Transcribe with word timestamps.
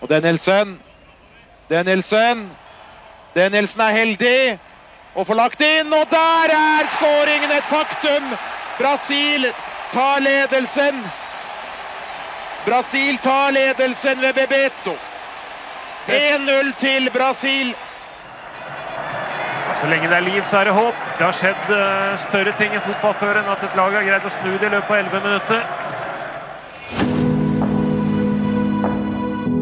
Og 0.00 0.08
Danielsen. 0.08 0.78
Danielsen. 1.70 2.50
Danielsen 3.36 3.80
er 3.80 3.96
heldig 3.96 4.58
og 5.16 5.26
får 5.26 5.38
lagt 5.38 5.62
inn, 5.64 5.92
og 5.92 6.04
der 6.12 6.52
er 6.52 6.88
skåringen 6.96 7.52
et 7.56 7.64
faktum! 7.64 8.34
Brasil 8.76 9.46
tar 9.92 10.20
ledelsen. 10.20 11.00
Brasil 12.66 13.18
tar 13.24 13.50
ledelsen 13.56 14.20
ved 14.20 14.32
Bebeto. 14.36 14.96
1-0 16.06 16.72
til 16.80 17.10
Brasil. 17.14 17.74
Så 19.80 19.86
lenge 19.86 20.08
det 20.08 20.16
er 20.16 20.20
liv, 20.20 20.42
så 20.50 20.56
er 20.56 20.64
det 20.64 20.72
håp. 20.72 21.00
Det 21.18 21.24
har 21.24 21.36
skjedd 21.40 21.64
uh, 21.72 22.18
større 22.28 22.52
ting 22.60 22.76
i 22.76 22.84
fotball 22.84 23.14
før 23.20 23.40
enn 23.40 23.50
at 23.52 23.64
et 23.64 23.76
lag 23.80 23.96
har 23.96 24.06
greid 24.08 24.28
å 24.28 24.32
snu 24.38 24.52
det 24.52 24.68
i 24.68 24.74
løpet 24.76 24.92
av 24.92 25.00
11 25.00 25.24
minutter. 25.26 25.85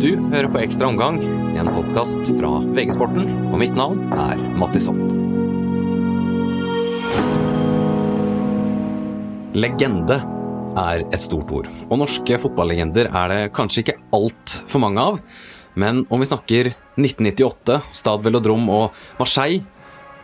Du 0.04 0.18
hører 0.28 0.50
på 0.52 0.60
Ekstra 0.60 0.90
omgang, 0.90 1.16
en 1.56 1.68
podkast 1.72 2.26
fra 2.36 2.48
VG-sporten, 2.76 3.24
og 3.48 3.54
mitt 3.56 3.72
navn 3.72 4.02
er 4.12 4.42
Mattis 4.60 4.84
Holt. 4.90 5.14
Legende 9.56 10.18
er 10.76 11.06
et 11.06 11.24
stort 11.24 11.54
ord, 11.56 11.70
og 11.88 12.02
norske 12.02 12.36
fotballegender 12.42 13.08
er 13.08 13.32
det 13.32 13.40
kanskje 13.56 13.86
ikke 13.86 13.96
altfor 14.20 14.84
mange 14.84 15.08
av. 15.08 15.22
Men 15.80 16.04
om 16.12 16.20
vi 16.20 16.28
snakker 16.28 16.68
1998, 17.00 17.80
Stad 17.96 18.28
Velodrom 18.28 18.68
og 18.68 18.92
Marseille, 19.16 19.64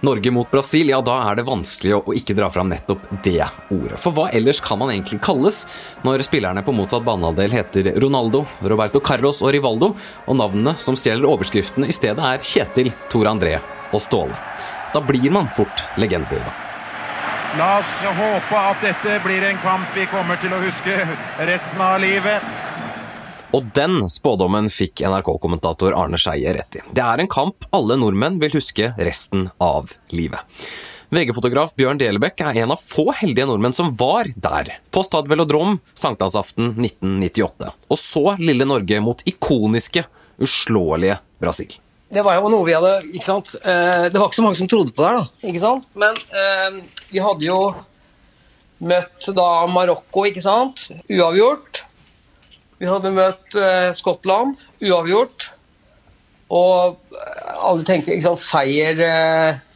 Norge 0.00 0.30
mot 0.30 0.50
Brasil, 0.50 0.88
ja 0.88 1.00
da 1.04 1.18
er 1.28 1.36
det 1.36 1.44
vanskelig 1.44 1.98
å 1.98 2.14
ikke 2.16 2.32
dra 2.38 2.48
fram 2.52 2.70
nettopp 2.72 3.02
det 3.24 3.44
ordet. 3.68 3.98
For 4.00 4.16
hva 4.16 4.30
ellers 4.32 4.62
kan 4.64 4.80
man 4.80 4.92
egentlig 4.94 5.20
kalles 5.24 5.66
når 6.06 6.24
spillerne 6.24 6.62
på 6.64 6.72
motsatt 6.72 7.04
banehalvdel 7.04 7.52
heter 7.52 7.92
Ronaldo, 8.00 8.46
Roberto 8.64 9.02
Carlos 9.04 9.42
og 9.44 9.52
Rivaldo, 9.52 9.92
og 10.24 10.40
navnene 10.40 10.72
som 10.80 10.96
stjeler 10.96 11.28
overskriftene 11.28 11.90
i 11.90 11.96
stedet 11.96 12.24
er 12.32 12.40
Kjetil, 12.40 12.94
Tor 13.12 13.28
André 13.28 13.58
og 13.92 14.00
Ståle. 14.00 14.40
Da 14.94 15.04
blir 15.04 15.28
man 15.36 15.52
fort 15.52 15.84
legender, 16.00 16.40
da. 16.48 16.56
La 17.58 17.80
oss 17.80 17.90
håpe 18.04 18.56
at 18.56 18.80
dette 18.84 19.16
blir 19.24 19.42
en 19.42 19.58
kamp 19.60 19.96
vi 19.96 20.04
kommer 20.08 20.38
til 20.40 20.54
å 20.54 20.62
huske 20.62 20.96
resten 21.44 21.82
av 21.82 21.98
livet. 22.00 22.46
Og 23.56 23.66
den 23.74 24.04
spådommen 24.10 24.68
fikk 24.70 25.02
NRK-kommentator 25.02 25.96
Arne 25.98 26.18
Skeie 26.20 26.54
rett 26.54 26.78
i. 26.78 26.84
Det 26.94 27.02
er 27.02 27.22
en 27.22 27.30
kamp 27.30 27.66
alle 27.74 27.96
nordmenn 27.98 28.38
vil 28.42 28.54
huske 28.54 28.92
resten 28.98 29.48
av 29.58 29.90
livet. 30.14 30.40
VG-fotograf 31.10 31.74
Bjørn 31.74 31.98
Delebekk 31.98 32.44
er 32.46 32.60
en 32.62 32.76
av 32.76 32.82
få 32.86 33.08
heldige 33.18 33.48
nordmenn 33.50 33.74
som 33.74 33.90
var 33.98 34.30
der, 34.38 34.76
på 34.94 35.02
Stad 35.02 35.26
Velodrom 35.30 35.80
sankthansaften 35.98 36.76
1998, 36.78 37.74
og 37.90 37.98
så 37.98 38.24
lille 38.38 38.68
Norge 38.70 39.02
mot 39.02 39.26
ikoniske, 39.26 40.06
uslåelige 40.38 41.18
Brasil 41.42 41.80
det 42.10 42.24
var 42.26 42.40
jo 42.40 42.50
noe 42.50 42.66
vi 42.66 42.74
hadde 42.74 42.94
ikke 43.12 43.26
sant? 43.26 43.52
Eh, 43.60 44.08
det 44.10 44.18
var 44.18 44.26
ikke 44.26 44.40
så 44.40 44.42
mange 44.42 44.58
som 44.58 44.68
trodde 44.70 44.94
på 44.94 45.04
det 45.04 45.12
da. 45.14 45.26
ikke 45.46 45.62
sant? 45.62 45.86
Men 45.94 46.16
eh, 46.34 46.80
vi 47.12 47.22
hadde 47.22 47.46
jo 47.46 47.58
møtt 48.90 49.28
da 49.36 49.46
Marokko, 49.70 50.24
ikke 50.26 50.42
sant? 50.42 50.88
Uavgjort. 51.06 51.84
Vi 52.80 52.88
hadde 52.88 53.12
møtt 53.14 53.56
eh, 53.60 53.90
Skottland. 53.96 54.60
Uavgjort. 54.80 55.50
Og 56.50 56.96
eh, 57.14 57.50
alle 57.60 57.86
tenkte 57.86 58.14
ikke 58.16 58.32
sant, 58.32 58.46
seier 58.46 59.02
eh, 59.06 59.66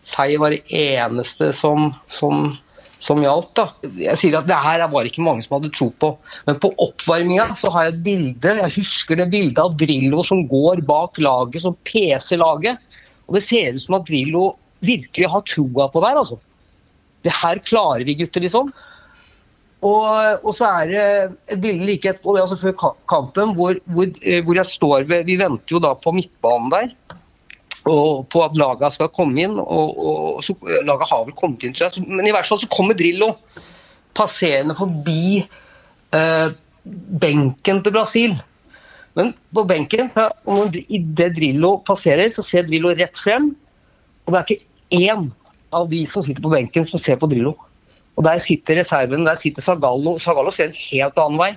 Seier 0.00 0.40
var 0.40 0.54
det 0.54 0.62
eneste 0.72 1.50
som, 1.52 1.90
som 2.08 2.54
som 3.00 3.22
gjaldt. 3.24 3.54
da. 3.56 3.64
Jeg 3.96 4.18
sier 4.20 4.36
at 4.38 4.48
Det 4.48 4.58
her 4.60 4.84
var 4.92 5.08
ikke 5.08 5.24
mange 5.24 5.44
som 5.44 5.56
hadde 5.56 5.72
tro 5.72 5.88
på. 6.02 6.12
Men 6.46 6.60
på 6.60 6.70
oppvarminga 6.84 7.48
så 7.62 7.72
har 7.72 7.86
jeg 7.86 7.94
et 7.94 8.02
bilde. 8.04 8.54
Jeg 8.60 8.74
husker 8.76 9.16
det 9.16 9.30
bildet 9.32 9.62
av 9.62 9.76
Drillo 9.80 10.24
som 10.26 10.44
går 10.48 10.84
bak 10.88 11.18
laget, 11.18 11.62
som 11.64 11.78
peser 11.88 12.42
laget. 12.42 12.76
Og 13.26 13.38
det 13.38 13.44
ser 13.46 13.72
ut 13.74 13.82
som 13.82 13.96
at 13.98 14.06
Drillo 14.08 14.50
virkelig 14.84 15.32
har 15.32 15.46
troa 15.48 15.88
på 15.88 16.04
her. 16.04 16.20
altså. 16.20 16.38
Det 17.24 17.32
her 17.40 17.60
klarer 17.64 18.04
vi, 18.04 18.18
gutter, 18.20 18.44
liksom. 18.44 18.72
Og, 19.80 20.44
og, 20.44 20.50
så 20.52 20.68
er 20.82 20.90
det 20.90 21.04
et 21.54 21.60
bilde 21.62 21.86
like 21.88 22.10
etterpå, 22.10 22.34
det 22.36 22.42
altså 22.42 22.58
før 22.60 22.74
kampen, 23.08 23.54
hvor, 23.56 23.78
hvor, 23.88 24.10
eh, 24.20 24.42
hvor 24.44 24.58
jeg 24.58 24.68
står 24.68 25.06
ved 25.08 25.24
Vi 25.24 25.38
venter 25.40 25.72
jo 25.72 25.80
da 25.80 25.94
på 25.96 26.12
midtbanen 26.12 26.68
der 26.74 26.90
og 27.88 28.26
på 28.28 28.42
at 28.44 28.58
laga 28.60 28.90
skal 28.92 29.08
komme 29.14 29.40
inn. 29.40 29.56
og, 29.56 30.00
og 30.04 30.42
så, 30.44 30.52
Laga 30.84 31.06
har 31.08 31.24
vel 31.24 31.36
kommet 31.38 31.64
inn, 31.64 31.72
tror 31.72 31.88
jeg. 31.88 32.04
Men 32.08 32.28
i 32.28 32.34
hvert 32.34 32.48
fall 32.48 32.60
så 32.60 32.68
kommer 32.68 32.98
Drillo 32.98 33.32
passerende 34.16 34.76
forbi 34.76 35.40
eh, 35.40 36.48
benken 37.24 37.82
til 37.84 37.94
Brasil. 37.94 38.36
Men 39.18 39.32
på 39.54 39.64
benken, 39.66 40.10
idet 40.86 41.32
Drillo 41.38 41.78
passerer, 41.86 42.28
så 42.34 42.44
ser 42.46 42.68
Drillo 42.68 42.92
rett 42.94 43.18
frem. 43.18 43.50
Og 44.26 44.34
det 44.34 44.40
er 44.40 44.52
ikke 44.54 45.00
én 45.00 45.26
av 45.74 45.88
de 45.90 46.04
som 46.10 46.24
sitter 46.26 46.44
på 46.44 46.52
benken, 46.52 46.86
som 46.86 47.00
ser 47.00 47.18
på 47.20 47.30
Drillo. 47.30 47.56
Og 48.20 48.24
Der 48.26 48.38
sitter 48.38 48.76
reserven, 48.76 49.24
der 49.24 49.34
sitter 49.34 49.62
Zagallo. 49.64 50.18
Zagallo 50.20 50.50
ser 50.52 50.68
en 50.68 50.76
helt 50.76 51.18
annen 51.18 51.38
vei. 51.40 51.52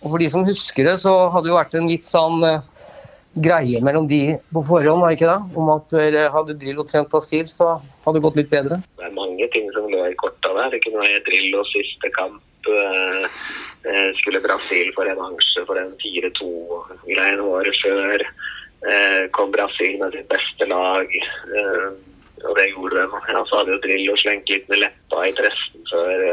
Og 0.00 0.10
For 0.10 0.18
de 0.22 0.28
som 0.32 0.46
husker 0.46 0.86
det, 0.88 0.94
så 1.02 1.12
hadde 1.34 1.50
det 1.50 1.56
vært 1.58 1.74
en 1.76 1.88
litt 1.90 2.08
sånn 2.08 2.40
eh, 2.48 2.62
greie 3.44 3.82
mellom 3.84 4.06
de 4.08 4.38
på 4.56 4.62
forhånd, 4.70 5.04
var 5.04 5.12
ikke 5.12 5.28
det? 5.28 5.58
Om 5.60 5.68
at 5.74 5.92
hadde 6.32 6.56
Drillo 6.62 6.86
trent 6.88 7.10
Brasil, 7.12 7.44
så 7.44 7.74
hadde 8.06 8.16
det 8.16 8.24
gått 8.24 8.38
litt 8.40 8.48
bedre? 8.48 8.78
Det 8.96 9.04
er 9.04 9.12
mange 9.18 9.48
ting 9.52 9.68
som 9.76 9.90
lå 9.92 10.00
i 10.08 10.16
korta 10.22 10.54
der. 10.56 10.72
Det 10.72 10.80
kunne 10.86 11.04
være 11.04 11.60
og 11.60 11.68
siste 11.74 12.10
kamp. 12.16 12.40
Eh, 12.72 13.26
eh, 13.92 14.08
skulle 14.22 14.40
Brasil 14.40 14.94
få 14.96 15.04
revansje 15.10 15.66
for 15.68 15.76
den 15.76 15.92
4-2-greien 16.00 17.44
året 17.44 17.76
før. 17.84 18.24
Kom 19.36 19.52
Brasil 19.52 20.00
med 20.00 20.16
sitt 20.16 20.26
beste 20.32 20.66
lag. 20.66 21.12
Og 22.48 22.56
det 22.58 22.68
gjorde 22.72 22.98
de. 22.98 23.20
Ja, 23.32 23.42
så 23.46 23.60
hadde 23.60 23.74
jo 23.74 23.82
Drillo 23.84 24.16
slengt 24.20 24.50
litt 24.50 24.70
med 24.70 24.82
leppa 24.82 25.26
i 25.28 25.34
pressen 25.38 25.84
før. 25.90 26.24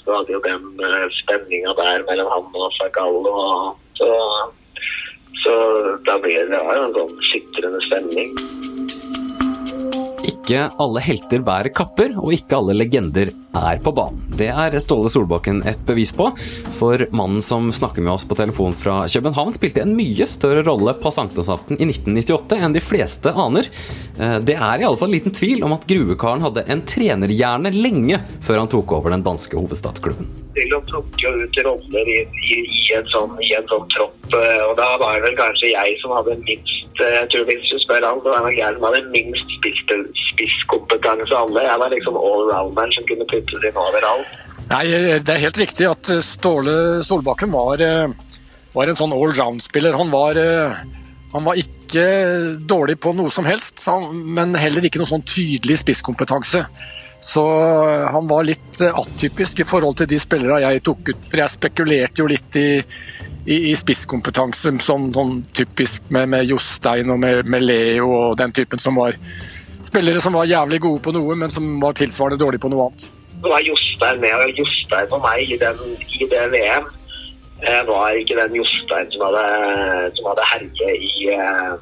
Så 0.00 0.18
hadde 0.18 0.34
jo 0.34 0.42
den 0.44 0.66
spenninga 1.22 1.76
der 1.78 2.04
mellom 2.08 2.32
han 2.32 2.58
og 2.64 2.74
Zagallo. 2.78 3.36
Så 4.00 4.10
så 5.42 5.52
da 6.06 6.18
blir 6.22 6.44
det 6.46 6.58
jo 6.58 6.74
en 6.74 6.92
sånn 6.94 7.16
skitrende 7.30 7.80
stemning. 7.88 8.36
Ikke 10.42 10.64
alle 10.82 10.98
helter 10.98 11.38
bærer 11.46 11.70
kapper, 11.70 12.16
og 12.18 12.32
ikke 12.34 12.56
alle 12.58 12.74
legender 12.74 13.28
er 13.54 13.78
på 13.84 13.92
banen. 13.94 14.24
Det 14.34 14.48
er 14.50 14.74
Ståle 14.82 15.10
Solbakken 15.12 15.60
et 15.70 15.78
bevis 15.86 16.10
på, 16.16 16.32
for 16.74 17.04
mannen 17.14 17.38
som 17.44 17.68
snakker 17.70 18.02
med 18.02 18.16
oss 18.16 18.26
på 18.26 18.34
telefon 18.34 18.74
fra 18.74 19.04
København, 19.06 19.54
spilte 19.54 19.84
en 19.84 19.94
mye 19.94 20.26
større 20.26 20.64
rolle 20.66 20.96
på 20.98 21.12
sankthansaften 21.14 21.78
i 21.78 21.86
1998 21.86 22.58
enn 22.58 22.74
de 22.74 22.82
fleste 22.82 23.30
aner. 23.38 23.70
Eh, 24.18 24.40
det 24.42 24.58
er 24.58 24.82
i 24.82 24.88
alle 24.88 24.98
fall 24.98 25.14
liten 25.14 25.36
tvil 25.36 25.62
om 25.62 25.76
at 25.76 25.86
Gruekaren 25.86 26.42
hadde 26.42 26.66
en 26.74 26.82
trenerhjerne 26.90 27.70
lenge 27.76 28.18
før 28.42 28.64
han 28.64 28.72
tok 28.72 28.98
over 28.98 29.14
den 29.14 29.22
danske 29.22 29.54
hovedstadsklubben. 29.54 30.26
Til 30.58 30.74
å 30.74 30.82
plukke 30.90 31.36
ut 31.38 31.64
roller 31.68 32.14
i, 32.18 32.22
i, 32.50 32.62
i, 32.66 32.86
en 32.98 33.06
sånn, 33.14 33.38
i 33.46 33.54
en 33.60 33.70
sånn 33.70 33.86
tropp, 33.94 34.18
eh, 34.34 34.62
og 34.66 34.74
da 34.80 34.90
var 34.98 35.20
det 35.20 35.28
vel 35.28 35.38
kanskje 35.38 35.76
jeg 35.76 36.00
som 36.02 36.18
hadde 36.18 36.40
minst 36.42 36.81
eh, 37.00 37.16
jeg 37.20 37.28
tror 37.32 37.44
Hvis 37.48 37.68
du 37.70 37.78
spør 37.82 38.06
han, 38.06 38.20
så 38.22 38.32
var 38.34 38.46
det 38.46 38.56
gæren 38.58 38.78
som 38.78 38.86
hadde 38.88 39.12
minst 39.14 39.52
spisskompetanse 40.32 41.34
av 41.34 41.48
alle. 41.48 41.66
Jeg 41.68 41.82
var 41.82 41.92
liksom 41.94 42.18
allrounderen 42.20 42.96
som 42.96 43.06
kunne 43.10 43.28
puttes 43.32 43.68
inn 43.68 43.84
overalt. 43.84 44.40
Nei, 44.72 45.18
Det 45.20 45.34
er 45.34 45.44
helt 45.44 45.60
riktig 45.60 45.88
at 45.88 46.10
Ståle 46.24 47.02
Solbakken 47.04 47.52
var, 47.52 47.82
eh, 47.82 48.08
var 48.72 48.88
en 48.88 48.98
sånn 48.98 49.12
allround-spiller. 49.12 49.96
Han, 49.98 50.12
eh, 50.36 50.74
han, 51.32 51.44
var 51.44 51.60
ikke 51.60 52.56
dårlig 52.64 52.98
på 53.00 53.12
noe 53.16 53.30
som 53.30 53.44
helst, 53.44 53.82
men 54.12 54.54
heller 54.54 54.84
ikke 54.84 55.02
noe 55.02 55.10
sånn 55.10 55.26
tydelig 55.26 55.82
spisskompetanse. 55.82 56.64
Så 57.22 57.42
eh, 57.44 58.06
han 58.10 58.26
var 58.30 58.48
litt 58.48 58.80
atypisk 58.80 59.60
i 59.60 59.68
forhold 59.68 60.00
til 60.00 60.10
de 60.10 60.18
spillere 60.18 60.62
jeg 60.64 60.82
tok 60.82 61.12
ut. 61.12 61.28
For 61.28 61.42
jeg 61.42 61.56
spekulerte 61.56 62.22
jo 62.22 62.30
litt 62.32 62.56
i, 62.56 62.68
i, 63.46 63.56
i 63.72 63.74
spisskompetanse, 63.78 64.70
sånn, 64.84 65.10
sånn 65.14 65.40
typisk 65.56 66.06
med, 66.14 66.30
med 66.34 66.46
Jostein 66.50 67.10
og 67.10 67.20
med, 67.22 67.48
med, 67.50 67.64
Leo 67.66 68.12
og 68.14 68.38
den 68.38 68.54
typen 68.54 68.82
som 68.82 69.00
var 69.00 69.16
spillere 69.82 70.22
som 70.22 70.36
var 70.38 70.50
jævlig 70.50 70.80
gode 70.84 71.02
på 71.02 71.14
noe, 71.16 71.36
men 71.38 71.50
som 71.50 71.66
var 71.82 71.96
tilsvarende 71.98 72.40
dårlige 72.44 72.62
på 72.62 72.70
noe 72.72 72.88
annet. 72.88 73.08
Var 73.42 73.64
Jostein 73.66 74.20
med, 74.22 74.34
og 74.38 74.60
Jostein 74.60 75.08
for 75.10 75.24
meg 75.24 75.42
i, 75.50 75.58
den, 75.58 75.80
i 75.98 76.28
det 76.30 76.44
VM 76.54 76.86
eh, 77.66 77.82
var 77.88 78.18
ikke 78.18 78.38
den 78.38 78.60
Jostein 78.60 79.10
som 79.14 79.26
hadde, 79.26 79.46
som 80.18 80.30
hadde 80.30 80.50
herje 80.52 80.94
i, 81.02 81.12
eh, 81.34 81.74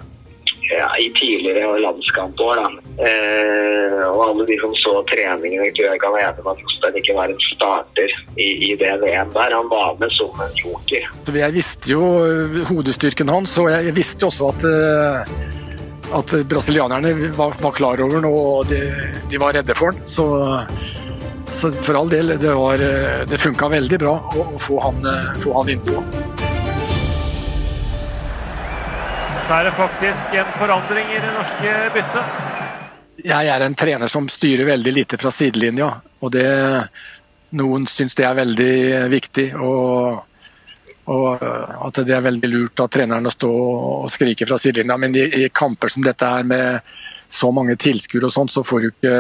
ja, 0.71 0.89
i 0.99 1.09
tidligere 1.19 1.79
landskampår. 1.83 2.61
Eh, 3.01 4.03
og 4.07 4.23
alle 4.29 4.47
de 4.49 4.59
som 4.63 4.75
så 4.81 4.95
treningene, 5.11 5.71
tror 5.77 5.89
jeg 5.91 6.03
kan 6.03 6.15
være 6.15 6.33
enig 6.33 6.45
med 6.47 6.53
at 6.53 6.65
Jostein 6.65 6.99
ikke 7.01 7.17
var 7.19 7.33
en 7.33 7.41
starter 7.47 8.17
i, 8.37 8.49
i, 8.71 8.75
det 8.81 8.93
VM 9.05 9.33
der. 9.37 9.57
Han 9.57 9.71
var 9.73 9.97
med 10.03 10.13
som 10.17 10.45
en 10.45 10.61
joker. 10.63 11.09
Jeg 11.41 11.57
visste 11.57 11.95
jo 11.95 12.05
eh, 12.27 12.61
hodestyrken 12.71 13.33
hans, 13.33 13.57
og 13.63 13.71
jeg 13.73 13.97
visste 13.97 14.31
også 14.31 14.53
at 14.55 14.69
uh 14.71 15.59
at 16.11 16.33
brasilianerne 16.51 17.13
var, 17.37 17.53
var, 17.61 17.71
klar 17.71 18.01
over 18.03 18.17
den 18.19 18.25
og 18.27 18.67
de, 18.67 18.81
de 19.31 19.39
var 19.39 19.55
redde 19.55 19.77
for 19.79 19.95
den. 19.95 20.03
Så 20.11 20.27
så 21.51 21.71
for 21.73 21.95
all 21.99 22.11
del, 22.11 22.35
det, 22.39 22.51
var, 22.55 22.83
det 23.31 23.39
funka 23.39 23.69
veldig 23.69 23.99
bra 24.03 24.19
å 24.35 24.59
få 24.59 24.79
han, 24.85 25.03
få 25.43 25.55
han 25.61 25.75
innpå. 25.75 26.03
Er 29.51 29.65
det 29.65 29.73
faktisk 29.75 30.35
en 30.39 30.51
forandring 30.59 31.09
i 31.11 31.21
det 31.21 31.31
norske 31.35 31.77
byttet. 31.95 32.41
Jeg 33.25 33.49
er 33.53 33.65
en 33.65 33.75
trener 33.77 34.09
som 34.09 34.29
styrer 34.31 34.69
veldig 34.69 34.93
lite 34.95 35.19
fra 35.21 35.33
sidelinja. 35.35 35.91
og 36.21 36.33
det, 36.33 36.49
Noen 37.59 37.87
syns 37.91 38.15
det 38.15 38.25
er 38.25 38.39
veldig 38.39 38.75
viktig. 39.11 39.47
og, 39.55 40.25
og 41.11 41.43
at 41.43 42.03
det 42.07 42.15
er 42.15 42.25
veldig 42.25 42.49
lurt 42.49 42.81
av 42.81 42.89
treneren 42.95 43.27
å 43.27 43.35
stå 43.35 43.51
og 43.51 44.11
skrike 44.13 44.47
fra 44.47 44.59
sidelinja. 44.59 44.97
Men 44.97 45.17
i, 45.17 45.27
i 45.45 45.49
kamper 45.53 45.89
som 45.89 46.07
dette 46.07 46.27
her 46.27 46.47
med 46.47 46.81
så 47.29 47.51
mange 47.55 47.77
tilskuere 47.77 48.31
og 48.31 48.35
sånn, 48.35 48.49
så 48.51 48.63
får 48.67 48.81
du 48.81 48.91
ikke 48.93 49.17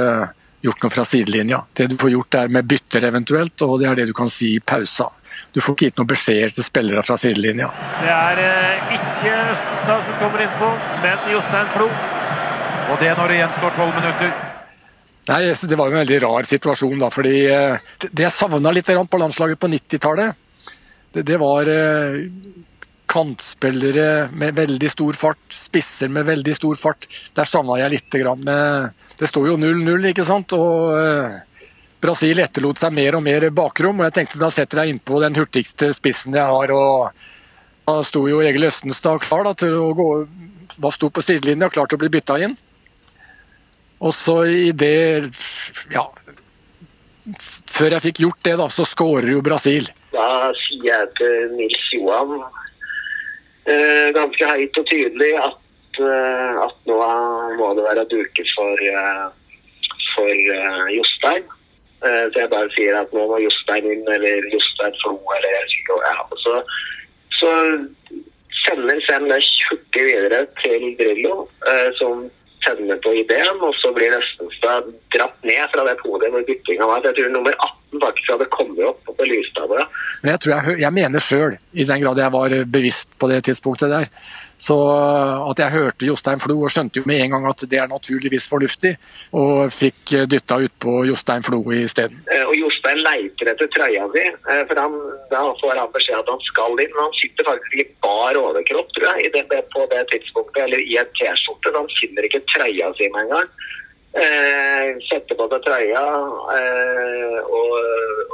gjort 0.60 0.84
noe 0.84 0.94
fra 0.94 1.04
sidelinja. 1.08 1.64
Det 1.74 1.90
du 1.90 1.96
får 2.00 2.14
gjort 2.14 2.38
er 2.42 2.52
med 2.52 2.68
bytter 2.68 3.08
eventuelt, 3.08 3.62
og 3.66 3.80
det 3.80 3.88
er 3.90 3.98
det 3.98 4.10
du 4.10 4.16
kan 4.16 4.30
si 4.30 4.54
i 4.56 4.62
pausa. 4.62 5.10
Du 5.50 5.58
får 5.58 5.74
ikke 5.74 5.88
gitt 5.88 5.98
noen 5.98 6.10
beskjeder 6.12 6.52
til 6.54 6.66
spillere 6.66 7.02
fra 7.02 7.16
sidelinja. 7.18 7.70
Det 7.98 8.12
er 8.14 8.40
eh, 8.44 8.92
ikke 8.94 9.32
Østenstad 9.34 10.04
som 10.06 10.20
kommer 10.20 10.44
innpå, 10.44 10.68
men 11.02 11.26
Jostein 11.32 11.72
Flo. 11.74 11.88
Og 12.90 13.02
det 13.02 13.10
når 13.18 13.32
det 13.32 13.40
gjenstår 13.40 13.74
tolv 13.78 13.98
minutter. 13.98 14.30
Nei, 15.30 15.40
Det 15.50 15.78
var 15.78 15.90
en 15.90 15.98
veldig 16.00 16.20
rar 16.22 16.46
situasjon. 16.46 16.98
da, 17.02 17.10
fordi 17.10 17.34
eh, 17.50 17.90
Det 18.06 18.26
jeg 18.28 18.36
savna 18.36 18.70
litt 18.70 18.86
på 18.86 19.22
landslaget 19.24 19.58
på 19.58 19.72
90-tallet, 19.74 20.38
det, 21.12 21.26
det, 21.26 21.36
var 21.42 21.66
eh, 21.66 22.22
kantspillere 23.10 24.30
med 24.30 24.54
veldig 24.54 24.90
stor 24.90 25.18
fart, 25.18 25.42
spisser 25.50 26.08
med 26.08 26.30
veldig 26.30 26.54
stor 26.54 26.78
fart. 26.78 27.10
Der 27.34 27.44
savna 27.44 27.80
jeg 27.82 27.90
litt. 27.98 28.18
Grann. 28.22 28.46
Det 29.18 29.26
står 29.26 29.50
jo 29.50 29.58
0-0, 29.58 30.12
ikke 30.12 30.24
sant. 30.24 30.54
Og 30.54 30.94
Brasil 32.00 32.40
etterlot 32.40 32.80
seg 32.80 32.94
mer 32.96 33.18
og 33.18 33.24
mer 33.24 33.48
bakrom. 33.50 34.00
og 34.00 34.08
jeg 34.08 34.16
tenkte 34.18 34.40
Da 34.40 34.50
setter 34.50 34.82
jeg 34.82 34.94
innpå 34.94 35.20
den 35.20 35.36
hurtigste 35.36 35.92
spissen 35.96 36.34
jeg 36.34 36.44
har. 36.44 36.72
og 36.72 37.12
Da 37.86 38.02
sto 38.02 38.26
jo 38.28 38.40
Egil 38.40 38.68
Østenstad 38.68 39.20
klar 39.26 39.44
da, 39.44 39.54
til 39.54 39.74
å 39.74 39.92
gå 39.94 40.08
da 40.80 40.90
sto 40.94 41.10
på 41.10 41.22
sidelinja 41.22 41.68
klar 41.68 41.88
til 41.90 41.98
å 41.98 42.02
bli 42.04 42.08
bytta 42.08 42.38
inn. 42.40 42.56
Og 44.00 44.14
så 44.14 44.44
i 44.48 44.70
det 44.72 45.32
Ja. 45.92 46.08
Før 47.70 47.92
jeg 47.94 48.02
fikk 48.02 48.18
gjort 48.24 48.42
det, 48.42 48.56
da, 48.58 48.66
så 48.68 48.84
skårer 48.84 49.28
jo 49.30 49.42
Brasil. 49.42 49.86
Da 50.10 50.52
sier 50.56 50.86
jeg 50.88 51.10
til 51.16 51.52
Nils 51.56 51.84
Johan 51.92 52.40
Eh, 53.70 54.08
ganske 54.16 54.46
høyt 54.48 54.78
og 54.80 54.86
tydelig 54.88 55.30
at, 55.36 55.98
eh, 56.00 56.60
at 56.64 56.76
nå 56.88 56.98
må 57.58 57.70
det 57.76 57.84
være 57.84 58.06
duket 58.08 58.48
for, 58.56 58.84
eh, 58.88 59.26
for 60.14 60.32
Jostein. 60.96 61.44
Så 62.00 62.40
jeg 62.40 62.48
bare 62.48 62.70
sier 62.72 62.96
at 62.96 63.10
nå 63.12 63.26
må 63.28 63.38
Jostein 63.42 63.84
inn, 63.84 64.06
eller 64.08 64.46
Jostein 64.54 64.94
Flo, 65.02 65.18
eller 65.36 65.74
ja. 65.90 66.14
Så, 66.40 66.54
så 67.36 67.50
sender 68.64 69.02
Sem 69.04 69.26
det 69.28 69.40
hurtig 69.68 70.04
videre 70.06 70.44
til 70.62 70.86
Drillo, 70.96 71.34
som 72.00 72.24
tenner 72.64 73.00
på 73.04 73.12
ideen, 73.20 73.60
og 73.64 73.74
så 73.80 73.92
blir 73.96 74.14
Vestenstad 74.14 74.88
dratt 75.14 75.44
ned 75.46 75.62
fra 75.74 75.84
det 75.88 75.98
podiet 76.00 76.32
hvor 76.34 76.46
byttinga 76.48 76.88
var. 76.88 77.04
Jeg 77.04 77.16
tror 77.18 77.36
nummer 77.36 77.56
18 77.56 77.79
faktisk 77.98 78.30
hadde 78.34 78.50
kommet 78.54 78.84
opp 78.86 79.02
på 79.08 79.26
lysstavla. 79.26 79.88
Men 80.22 80.34
jeg, 80.34 80.42
tror 80.44 80.54
jeg, 80.54 80.78
jeg 80.84 80.96
mener 81.00 81.24
sjøl, 81.24 81.58
i 81.72 81.88
den 81.88 82.04
grad 82.04 82.22
jeg 82.22 82.36
var 82.36 82.54
bevisst 82.70 83.18
på 83.18 83.30
det 83.32 83.42
tidspunktet 83.48 83.90
der, 83.90 84.06
så 84.60 84.76
at 85.48 85.60
jeg 85.62 85.72
hørte 85.72 86.04
Jostein 86.04 86.40
Flo 86.42 86.58
og 86.66 86.72
skjønte 86.72 87.00
jo 87.00 87.08
med 87.08 87.22
en 87.24 87.32
gang 87.32 87.46
at 87.48 87.62
det 87.72 87.78
er 87.80 87.88
naturligvis 87.88 88.48
fornuftig, 88.50 88.92
og 89.32 89.72
fikk 89.72 90.12
dytta 90.28 90.60
utpå 90.66 90.98
Jostein 91.08 91.46
Flo 91.46 91.62
isteden. 91.72 92.20
Eh, 92.28 92.44
og 92.44 92.52
Jostein 92.58 93.00
leiter 93.06 93.52
etter 93.54 93.70
trøya 93.72 94.04
si, 94.12 94.26
eh, 94.28 94.62
for 94.68 94.82
han, 94.82 94.98
da 95.32 95.46
får 95.62 95.80
han 95.80 95.94
beskjed 95.96 96.20
at 96.20 96.32
han 96.34 96.44
skal 96.44 96.76
inn. 96.76 96.92
Men 96.92 97.06
han 97.06 97.18
sitter 97.22 97.48
faktisk 97.48 97.80
i 97.80 97.88
bar 98.04 98.36
overkropp, 98.36 98.92
tror 98.96 99.08
jeg, 99.16 99.32
det, 99.32 99.46
på 99.72 99.86
det 99.94 100.04
tidspunktet, 100.12 100.62
eller 100.66 100.84
i 100.84 100.98
en 101.00 101.12
T-skjorte. 101.16 101.72
Han 101.78 101.88
finner 101.96 102.28
ikke 102.28 102.44
trøya 102.52 102.92
si 103.00 103.08
med 103.14 103.24
en 103.24 103.36
gang. 103.38 103.52
Eh, 104.10 104.88
setter 105.06 105.36
på 105.38 105.44
seg 105.52 105.60
trøya, 105.62 106.00
eh, 106.50 107.36
og, 107.46 107.74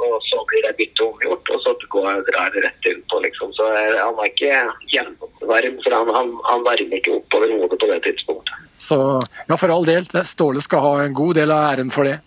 og, 0.07 0.15
så 0.25 0.39
blir 0.49 0.63
det 0.65 0.71
byttet 0.79 1.03
omgjort. 1.05 1.51
Og 1.53 1.59
så 1.61 1.73
går, 1.93 2.23
drar 2.31 2.49
det 2.55 2.63
rett 2.65 2.87
innpå, 2.89 3.19
liksom. 3.27 3.51
Så 3.53 3.67
eh, 3.69 3.99
han 4.01 4.17
er 4.17 4.31
ikke 4.31 4.63
gjennomvarm, 4.95 5.77
for 5.83 5.97
han, 5.99 6.09
han, 6.15 6.31
han 6.49 6.65
varmer 6.65 6.97
ikke 6.97 7.19
oppover 7.19 7.53
hodet 7.53 7.77
på 7.77 7.91
det 7.91 7.99
tidspunktet. 8.07 8.63
Så 8.81 8.97
ja, 9.21 9.57
for 9.57 9.73
all 9.73 9.85
del. 9.85 10.09
Ståle 10.25 10.65
skal 10.65 10.81
ha 10.81 10.95
en 11.03 11.13
god 11.17 11.37
del 11.37 11.53
av 11.53 11.69
æren 11.69 11.93
for 11.93 12.09
det. 12.09 12.17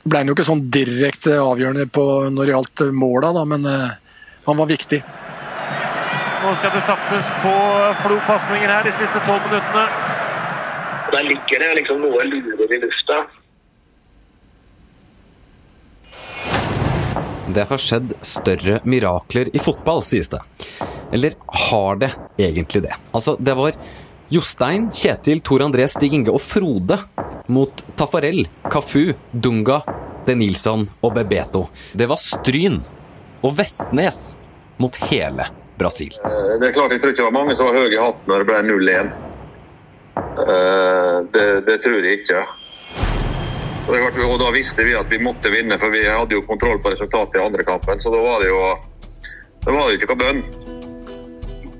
Det 0.00 0.14
ble 0.14 0.22
jo 0.30 0.38
ikke 0.38 0.46
sånn 0.46 0.62
direkte 0.72 1.34
avgjørende 1.42 1.90
på 1.92 2.06
når 2.30 2.46
det 2.46 2.54
gjaldt 2.54 2.86
måla, 2.94 3.34
da, 3.34 3.42
men 3.56 3.66
eh, 3.66 3.98
han 4.46 4.62
var 4.62 4.70
viktig. 4.70 5.02
Nå 6.40 6.54
skal 6.62 6.72
det 6.78 6.86
satses 6.86 7.34
på 7.42 7.58
flopasninger 8.06 8.70
her 8.70 8.86
de 8.86 8.94
siste 9.02 9.26
tolv 9.26 9.42
minuttene. 9.50 10.19
Der 11.10 11.22
ligger 11.26 11.62
det 11.62 11.70
liksom 11.80 12.02
noe 12.04 12.24
lurer 12.28 12.74
i 12.76 12.80
lufta. 12.84 13.20
Det 17.50 17.64
har 17.66 17.82
skjedd 17.82 18.12
større 18.22 18.78
mirakler 18.86 19.48
i 19.56 19.58
fotball, 19.58 20.04
sies 20.06 20.30
det. 20.30 20.38
Eller 21.10 21.34
har 21.70 21.98
det 21.98 22.12
egentlig 22.38 22.84
det? 22.84 22.94
Altså, 23.10 23.34
det 23.40 23.56
var 23.58 23.74
Jostein, 24.30 24.86
Kjetil, 24.94 25.40
Tor 25.42 25.64
André, 25.66 25.88
Stig 25.90 26.14
Inge 26.14 26.30
og 26.30 26.38
Frode 26.44 27.00
mot 27.50 27.82
Tafarel, 27.98 28.44
Kafu, 28.70 29.16
Dunga, 29.32 29.80
De 30.28 30.36
Nilsson 30.38 30.86
og 31.02 31.16
Bebeto. 31.16 31.64
Det 31.92 32.06
var 32.06 32.20
Stryn 32.22 32.78
og 33.42 33.56
Vestnes 33.58 34.36
mot 34.78 34.94
hele 35.10 35.48
Brasil. 35.80 36.14
Eh, 36.22 36.54
det 36.60 36.70
er 36.70 36.76
klart 36.76 36.94
Jeg 36.94 37.02
tror 37.02 37.10
ikke 37.10 37.24
det 37.24 37.26
var 37.32 37.38
mange 37.40 37.56
som 37.58 37.66
var 37.66 37.80
høye 37.80 37.90
i 37.96 37.98
hatten 37.98 38.30
når 38.30 38.44
det 38.44 38.48
ble 38.52 38.62
0-1. 38.70 39.10
Eh, 40.38 41.22
det, 41.32 41.60
det, 41.66 41.78
tror 41.78 42.04
jeg 42.04 42.20
ikke. 42.20 42.44
Og 43.90 44.36
da 44.38 44.50
visste 44.54 44.84
vi 44.86 44.94
at 44.94 45.10
vi 45.10 45.18
måtte 45.22 45.50
vinne, 45.50 45.78
for 45.80 45.90
vi 45.90 46.04
hadde 46.06 46.36
jo 46.36 46.46
kontroll 46.46 46.78
på 46.82 46.92
resultatet 46.92 47.40
i 47.40 47.44
andre 47.44 47.66
kampen. 47.66 48.00
Så 48.00 48.12
da 48.14 48.20
var 48.22 48.44
det 48.44 48.52
jo 48.52 48.60
da 49.64 49.74
var 49.74 49.88
det 49.88 49.98
ikke 49.98 50.14
noe 50.14 50.20
bønn. 50.22 50.44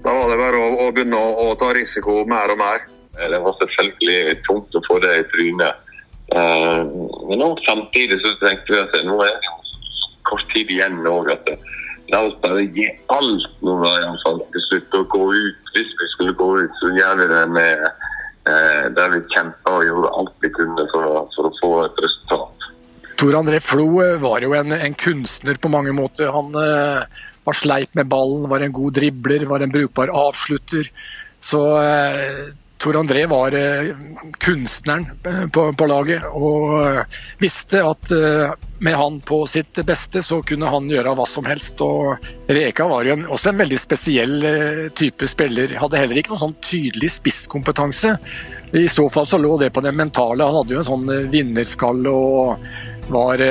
Da 0.04 0.16
var 0.16 0.32
det 0.32 0.40
bare 0.40 0.58
å, 0.58 0.66
å 0.84 0.88
begynne 0.96 1.16
å, 1.16 1.30
å, 1.44 1.54
ta 1.60 1.70
risiko 1.76 2.24
mer 2.28 2.52
og 2.52 2.60
mer. 2.60 2.82
Det 3.20 3.40
var 3.40 3.56
selvfølgelig 3.60 4.36
tungt 4.48 4.76
å 4.76 4.82
få 4.88 4.98
det 5.04 5.14
i 5.20 5.24
trynet. 5.32 5.86
Uh, 6.30 6.86
men 7.26 7.42
også, 7.42 7.64
samtidig 7.66 8.20
så 8.22 8.34
tenkte 8.42 8.74
vi 8.74 8.78
at 8.80 8.92
nå 9.06 9.16
er 9.24 9.34
det 9.34 9.54
kort 10.28 10.44
tid 10.52 10.70
igjen 10.70 11.00
òg. 11.08 11.32
La 12.10 12.22
oss 12.26 12.36
bare 12.42 12.66
gi 12.74 12.86
alt 13.14 13.64
nå 13.64 13.74
iallfall 13.86 14.40
til 14.54 14.66
slutt 14.68 14.98
og 15.00 15.10
gå 15.14 15.24
ut. 15.36 15.72
Hvis 15.74 15.90
vi 16.00 16.12
skulle 16.14 16.36
gå 16.38 16.50
ut, 16.60 16.78
så 16.82 16.92
gjør 16.96 17.22
vi 17.22 17.28
det 17.32 17.42
med 17.54 17.84
Eh, 17.86 18.09
der 18.44 19.10
vi 19.12 19.18
kjempa 19.30 19.74
og 19.76 19.84
gjorde 19.84 20.10
alt 20.16 20.44
vi 20.44 20.48
kunne 20.56 20.86
for, 20.90 21.26
for 21.34 21.48
å 21.48 21.56
få 21.60 21.72
et 21.84 21.98
resultat. 22.02 22.60
Tor 23.20 23.36
André 23.36 23.58
Flo 23.60 23.84
eh, 24.00 24.16
var 24.16 24.40
jo 24.40 24.54
en, 24.56 24.72
en, 24.72 24.94
kunstner 24.96 25.58
på 25.60 25.68
mange 25.68 25.92
måter. 25.92 26.30
Han 26.32 26.54
eh, 26.56 27.02
var 27.44 27.56
sleip 27.58 27.92
med 27.98 28.08
ballen, 28.08 28.46
var 28.48 28.64
en 28.64 28.72
god 28.72 28.94
dribler, 28.96 29.44
var 29.50 29.60
en 29.60 29.74
brukbar 29.74 30.12
avslutter. 30.22 30.88
Så 31.44 31.60
eh, 31.82 32.38
Tor 32.80 32.96
André 32.96 33.26
var 33.26 33.52
eh, 33.52 33.96
kunstneren 34.38 35.06
eh, 35.26 35.72
på, 35.76 35.86
laget 35.86 36.24
og 36.32 36.78
eh, 36.80 37.18
visste 37.38 37.82
at 37.84 38.12
med 38.80 38.96
han 38.96 39.18
på 39.20 39.42
sitt 39.50 39.76
beste 39.84 40.22
så 40.24 40.38
kunne 40.46 40.70
han 40.72 40.88
gjøre 40.88 41.12
hva 41.18 41.26
som 41.28 41.44
helst. 41.44 41.82
og 41.84 42.16
Reka 42.48 42.86
var 42.88 43.04
jo 43.04 43.18
også 43.28 43.52
en 43.52 43.60
veldig 43.60 43.80
spesiell 43.80 44.46
type 44.96 45.28
spiller. 45.28 45.76
Hadde 45.76 46.00
heller 46.00 46.22
ikke 46.22 46.32
noen 46.32 46.46
sånn 46.46 46.56
tydelig 46.64 47.12
spisskompetanse. 47.18 48.14
I 48.72 48.86
så 48.88 49.04
fall 49.12 49.28
så 49.28 49.36
lå 49.36 49.58
det 49.60 49.74
på 49.76 49.84
det 49.84 49.92
mentale. 49.92 50.48
Han 50.48 50.62
hadde 50.62 50.78
jo 50.78 50.80
en 50.80 50.88
sånn 50.88 51.14
vinnerskalle 51.28 52.16
og 52.16 53.12
var 53.12 53.44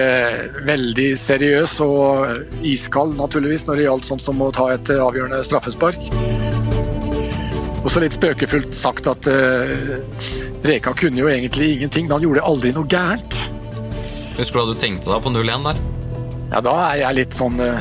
veldig 0.66 1.10
seriøs 1.20 1.78
og 1.86 2.66
iskald 2.66 3.20
naturligvis 3.20 3.68
når 3.70 3.78
det 3.78 3.90
gjaldt 3.92 4.10
sånt 4.10 4.26
som 4.26 4.42
å 4.42 4.54
ta 4.56 4.72
et 4.74 4.96
avgjørende 4.98 5.46
straffespark. 5.46 6.10
Også 7.80 8.02
litt 8.04 8.16
spøkefullt 8.16 8.74
sagt 8.76 9.08
at 9.08 9.30
uh, 9.32 9.70
Reka 10.68 10.92
kunne 11.00 11.22
jo 11.22 11.30
egentlig 11.32 11.76
ingenting, 11.78 12.08
men 12.08 12.18
han 12.18 12.26
gjorde 12.28 12.44
aldri 12.50 12.74
noe 12.76 12.90
gærent. 12.92 13.38
Husker 14.40 14.60
du 14.60 14.62
hva 14.62 14.74
du 14.74 14.80
tenkte 14.80 15.12
da 15.12 15.20
på 15.24 15.32
0-1 15.32 15.70
der? 15.70 15.80
Ja, 16.50 16.64
da 16.66 16.74
er 16.90 17.04
jeg 17.04 17.18
litt 17.22 17.38
sånn 17.38 17.62
uh, 17.62 17.78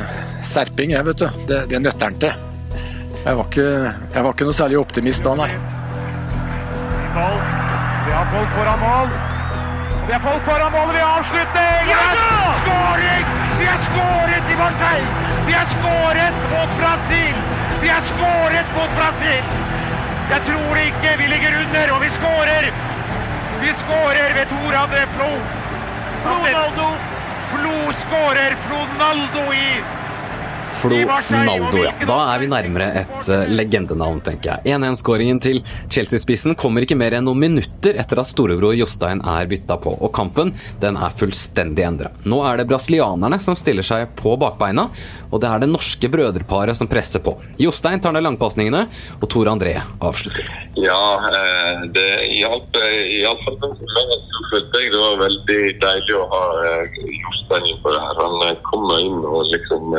serping, 0.47 0.95
jeg, 0.95 1.07
vet 1.09 1.25
du. 1.25 1.26
Det, 1.50 1.64
det 1.73 1.83
nøtter 1.83 2.11
han 2.11 2.21
til. 2.23 2.45
Jeg 3.25 3.35
var, 3.35 3.49
ikke, 3.50 3.67
jeg 4.14 4.23
var 4.25 4.31
ikke 4.33 4.47
noe 4.47 4.57
særlig 4.57 4.78
optimist 4.81 5.26
da, 5.26 5.35
nei. 5.38 5.50
Vi 8.07 8.14
har 8.14 8.28
folk 8.33 8.55
foran 8.55 8.78
mål. 8.85 9.11
Vi 10.07 10.14
har 10.14 10.23
folk 10.25 10.45
foran 10.47 10.73
mål, 10.73 10.93
vi 10.95 11.02
avslutter! 11.05 11.73
avslutning! 11.75 11.90
Ja! 11.93 12.05
Skåring! 12.62 13.25
Vi 13.59 13.67
har 13.67 13.81
skåret 13.88 14.52
i 14.52 14.57
Marseille! 14.62 15.09
Vi 15.47 15.52
har 15.59 15.67
skåret 15.75 16.37
mot 16.52 16.78
Brasil! 16.81 17.35
Vi 17.83 17.88
har 17.88 18.07
skåret 18.12 18.69
mot 18.76 18.97
Brasil! 19.00 19.77
Jeg 20.28 20.40
tror 20.47 20.75
det 20.76 20.85
ikke 20.90 21.12
vi 21.18 21.26
ligger 21.32 21.52
under, 21.62 21.92
og 21.94 22.00
vi 22.02 22.08
skårer! 22.18 22.64
Vi 23.62 23.70
skårer 23.82 24.35
ved 24.37 24.47
Tor 24.52 24.73
André 24.85 25.04
Flo. 25.14 25.30
Flonaldo. 26.25 26.88
Flo 27.52 27.76
skårer. 28.02 28.56
Flonaldo 28.64 29.44
i 29.52 29.68
Flonaldo, 30.78 31.80
ja. 31.82 31.92
Da 32.06 32.16
er 32.32 32.42
vi 32.42 32.49
nærmere 32.50 32.87
et 33.00 33.28
uh, 33.32 33.49
legendenavn, 33.50 34.20
tenker 34.23 34.52
jeg. 34.52 34.76
1-1-skåringen 34.76 35.40
til 35.42 35.58
Chelsea-spissen 35.90 36.54
kommer 36.58 36.85
ikke 36.87 36.99
mer 36.99 37.16
enn 37.18 37.26
noen 37.26 37.40
minutter 37.42 37.99
etter 37.99 38.20
at 38.23 38.30
storebror 38.30 38.76
Jostein 38.78 39.18
er 39.26 39.49
bytta 39.50 39.78
på, 39.82 39.97
og 39.99 40.12
kampen 40.14 40.52
den 40.82 40.99
er 41.00 41.16
fullstendig 41.18 41.82
endra. 41.87 42.12
Nå 42.30 42.38
er 42.47 42.61
det 42.61 42.68
brasilianerne 42.70 43.40
som 43.42 43.58
stiller 43.58 43.87
seg 43.87 44.12
på 44.18 44.37
bakbeina, 44.38 44.87
og 45.32 45.42
det 45.42 45.50
er 45.50 45.64
det 45.64 45.70
norske 45.73 46.12
brødreparet 46.12 46.78
som 46.78 46.90
presser 46.90 47.25
på. 47.26 47.35
Jostein 47.58 47.99
tar 48.04 48.14
ned 48.14 48.26
langpasningene, 48.28 48.85
og 49.18 49.26
Tor 49.35 49.50
André 49.50 49.75
avslutter. 49.99 50.47
Ja, 50.78 51.02
eh, 51.26 51.82
det 51.97 52.08
hjalp 52.38 52.78
iallfall 52.78 53.58
følte 53.58 54.85
jeg 54.85 54.94
det 54.94 55.02
var 55.02 55.18
veldig 55.25 55.61
deilig 55.82 56.16
å 56.16 56.25
ha 56.30 56.44
Jostein 57.02 57.66
inn 57.73 57.82
på 57.82 57.92
det 57.97 58.06
her. 58.06 58.23
Han 58.23 58.47
eh, 58.47 58.56
kommer 58.70 59.02
inn 59.02 59.20
og 59.26 59.42
liksom 59.50 59.99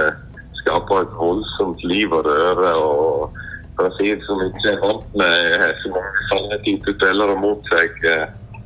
skaper 0.62 1.04
et 1.04 1.16
voldsomt 1.20 1.84
liv 1.88 2.14
og 2.14 2.26
røre. 2.28 2.74
og 2.76 3.38
Brasil 3.80 4.20
som 4.28 4.42
ikke 4.44 4.74
er 4.74 4.82
vant 4.84 5.14
med 5.16 5.62
så 5.80 5.92
mange 5.94 6.24
sanne 6.28 6.58
typer 6.66 6.96
spillere 6.98 7.36
mot 7.40 7.70
seg, 7.72 7.94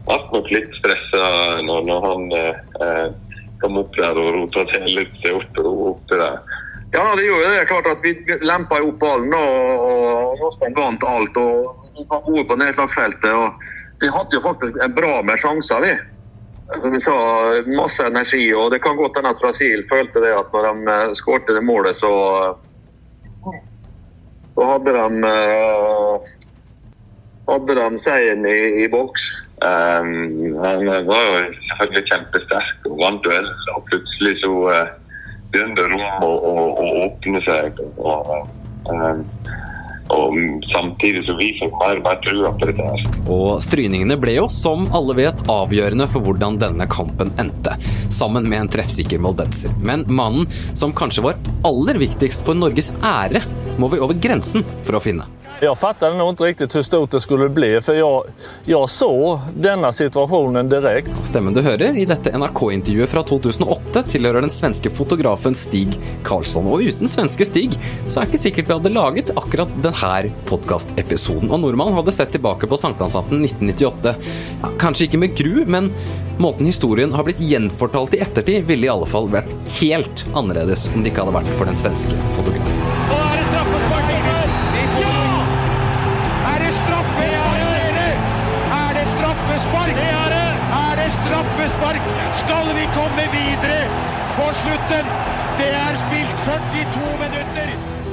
ble 0.08 0.18
nok 0.34 0.50
litt 0.52 0.74
stressa 0.80 1.28
når, 1.68 1.86
når 1.90 2.08
han 2.08 2.24
eh, 2.40 3.06
kom 3.62 3.78
opp 3.80 3.94
der 4.00 4.18
og 4.20 4.34
rota 4.40 4.66
til 4.72 4.90
litt 4.98 5.28
opp, 5.30 5.62
opp 5.62 6.10
der. 6.10 6.42
Ja, 6.94 7.06
det 7.18 7.26
gjorde 7.26 7.54
det. 7.54 7.68
klart 7.70 7.88
at 7.90 8.04
Vi 8.06 8.14
lempa 8.46 8.82
opp 8.82 9.00
ballen 9.02 9.34
og 9.38 10.42
Rostein 10.42 10.76
vant 10.78 11.06
alt. 11.08 11.38
og 11.38 12.06
var 12.10 12.26
gode 12.26 12.44
på 12.50 12.58
nedslagsfeltet. 12.60 13.32
og 13.34 13.54
Vi 14.02 14.10
hadde 14.10 14.36
jo 14.36 14.42
faktisk 14.42 14.78
en 14.84 14.96
bra 14.96 15.22
med 15.22 15.40
sjanser, 15.40 15.82
vi. 15.82 15.94
Som 16.80 16.94
vi 16.96 17.00
sa, 17.04 17.16
masse 17.68 18.06
energi. 18.08 18.46
og 18.56 18.72
Det 18.72 18.80
kan 18.84 18.96
godt 18.98 19.18
hende 19.20 19.34
at 19.36 19.42
Brasil 19.42 19.84
følte 19.90 20.24
det 20.24 20.32
at 20.36 20.54
når 20.54 20.70
de 20.70 20.96
uh, 21.10 21.16
skårte 21.18 21.56
det 21.56 21.64
målet, 21.64 21.96
så 22.00 22.14
så 24.54 24.66
hadde 24.70 24.94
de 24.94 25.28
uh, 25.28 26.26
hadde 27.50 27.76
de 27.76 28.00
seieren 28.00 28.46
i, 28.48 28.60
i 28.84 28.88
boks. 28.92 29.24
Um, 29.64 30.12
han 30.64 30.86
var 31.08 31.24
jo 31.28 31.40
selvfølgelig 31.70 32.04
kjempesterk 32.12 32.88
og 32.90 33.00
vant 33.02 33.24
duell. 33.26 33.50
Og 33.76 33.86
plutselig 33.90 34.38
så 34.44 34.54
uh, 34.70 34.94
begynte 35.52 35.88
rommet 35.90 36.28
å, 36.28 36.32
å, 36.32 36.68
å, 36.84 36.88
åpne 37.08 37.44
seg. 37.48 37.82
Og, 37.98 38.32
um, 38.92 39.26
og 40.14 40.38
samtidig 40.72 41.26
så 41.28 41.36
vi 41.38 41.52
mer 41.62 42.00
og 42.00 42.08
mer 42.08 42.20
trua 42.24 42.52
på 42.54 42.70
dette. 42.70 42.88
her. 42.88 43.22
Og 43.34 43.62
stryningene 43.66 44.18
ble 44.20 44.38
jo, 44.38 44.48
som 44.52 44.88
alle 44.96 45.18
vet, 45.18 45.46
avgjørende 45.52 46.08
for 46.12 46.26
hvordan 46.26 46.60
denne 46.62 46.88
kampen 46.92 47.34
endte. 47.42 47.76
Sammen 48.14 48.48
med 48.50 48.64
en 48.64 48.74
treffsikker 48.78 49.22
moldenser. 49.24 49.74
Men 49.82 50.06
mannen 50.08 50.50
som 50.78 50.96
kanskje 50.96 51.26
var 51.28 51.40
aller 51.68 52.00
viktigst 52.02 52.46
for 52.46 52.58
Norges 52.58 52.94
ære, 53.04 53.44
må 53.82 53.90
vi 53.90 54.02
over 54.04 54.18
grensen 54.22 54.66
for 54.84 55.00
å 55.00 55.04
finne. 55.04 55.28
Jeg 55.64 55.80
fattade 55.80 56.18
nog 56.20 56.34
ikke 56.34 56.48
riktig 56.50 56.68
hvor 56.74 56.84
stort 56.84 57.14
det 57.14 57.22
skulle 57.24 57.46
bli, 57.54 57.70
for 57.84 57.96
jeg, 57.96 58.34
jag 58.68 58.90
så 58.92 59.12
denne 59.56 59.92
situasjonen 59.96 60.68
direkte. 60.72 61.16
Stemmen 61.24 61.56
du 61.56 61.62
hører 61.64 61.96
i 61.96 62.04
dette 62.10 62.34
NRK-intervjuet 62.36 63.12
fra 63.12 63.24
2008 63.30 64.04
tilhører 64.12 64.44
den 64.44 64.52
svenske 64.52 64.92
fotografen 64.92 65.56
Stig 65.56 65.96
Karlsson. 66.28 66.68
Og 66.68 66.84
uten 66.90 67.12
svenske 67.12 67.48
Stig, 67.48 67.78
så 68.10 68.20
er 68.20 68.26
det 68.26 68.34
ikke 68.34 68.44
sikkert 68.44 68.70
vi 68.70 68.78
hadde 68.78 68.94
laget 68.94 69.34
akkurat 69.40 69.72
denne 69.86 70.34
podkastepisoden. 70.50 71.48
Og 71.54 71.64
Norman 71.64 71.96
hadde 71.96 72.16
sett 72.16 72.34
tilbake 72.36 72.68
på 72.68 72.80
sankthansaften 72.80 73.46
1998. 73.48 74.16
Ja, 74.66 74.74
kanskje 74.84 75.08
ikke 75.08 75.24
med 75.24 75.38
gru, 75.40 75.64
men 75.64 75.94
måten 76.44 76.68
historien 76.68 77.16
har 77.16 77.24
blitt 77.28 77.40
gjenfortalt 77.40 78.18
i 78.18 78.24
ettertid, 78.26 78.68
ville 78.68 78.90
i 78.90 78.92
alle 78.92 79.08
fall 79.08 79.32
vært 79.32 79.52
helt 79.80 80.28
annerledes 80.36 80.90
om 80.92 81.06
det 81.06 81.14
ikke 81.14 81.24
hadde 81.24 81.40
vært 81.40 81.56
for 81.56 81.72
den 81.72 81.80
svenske 81.80 82.20
fotografen. 82.36 83.23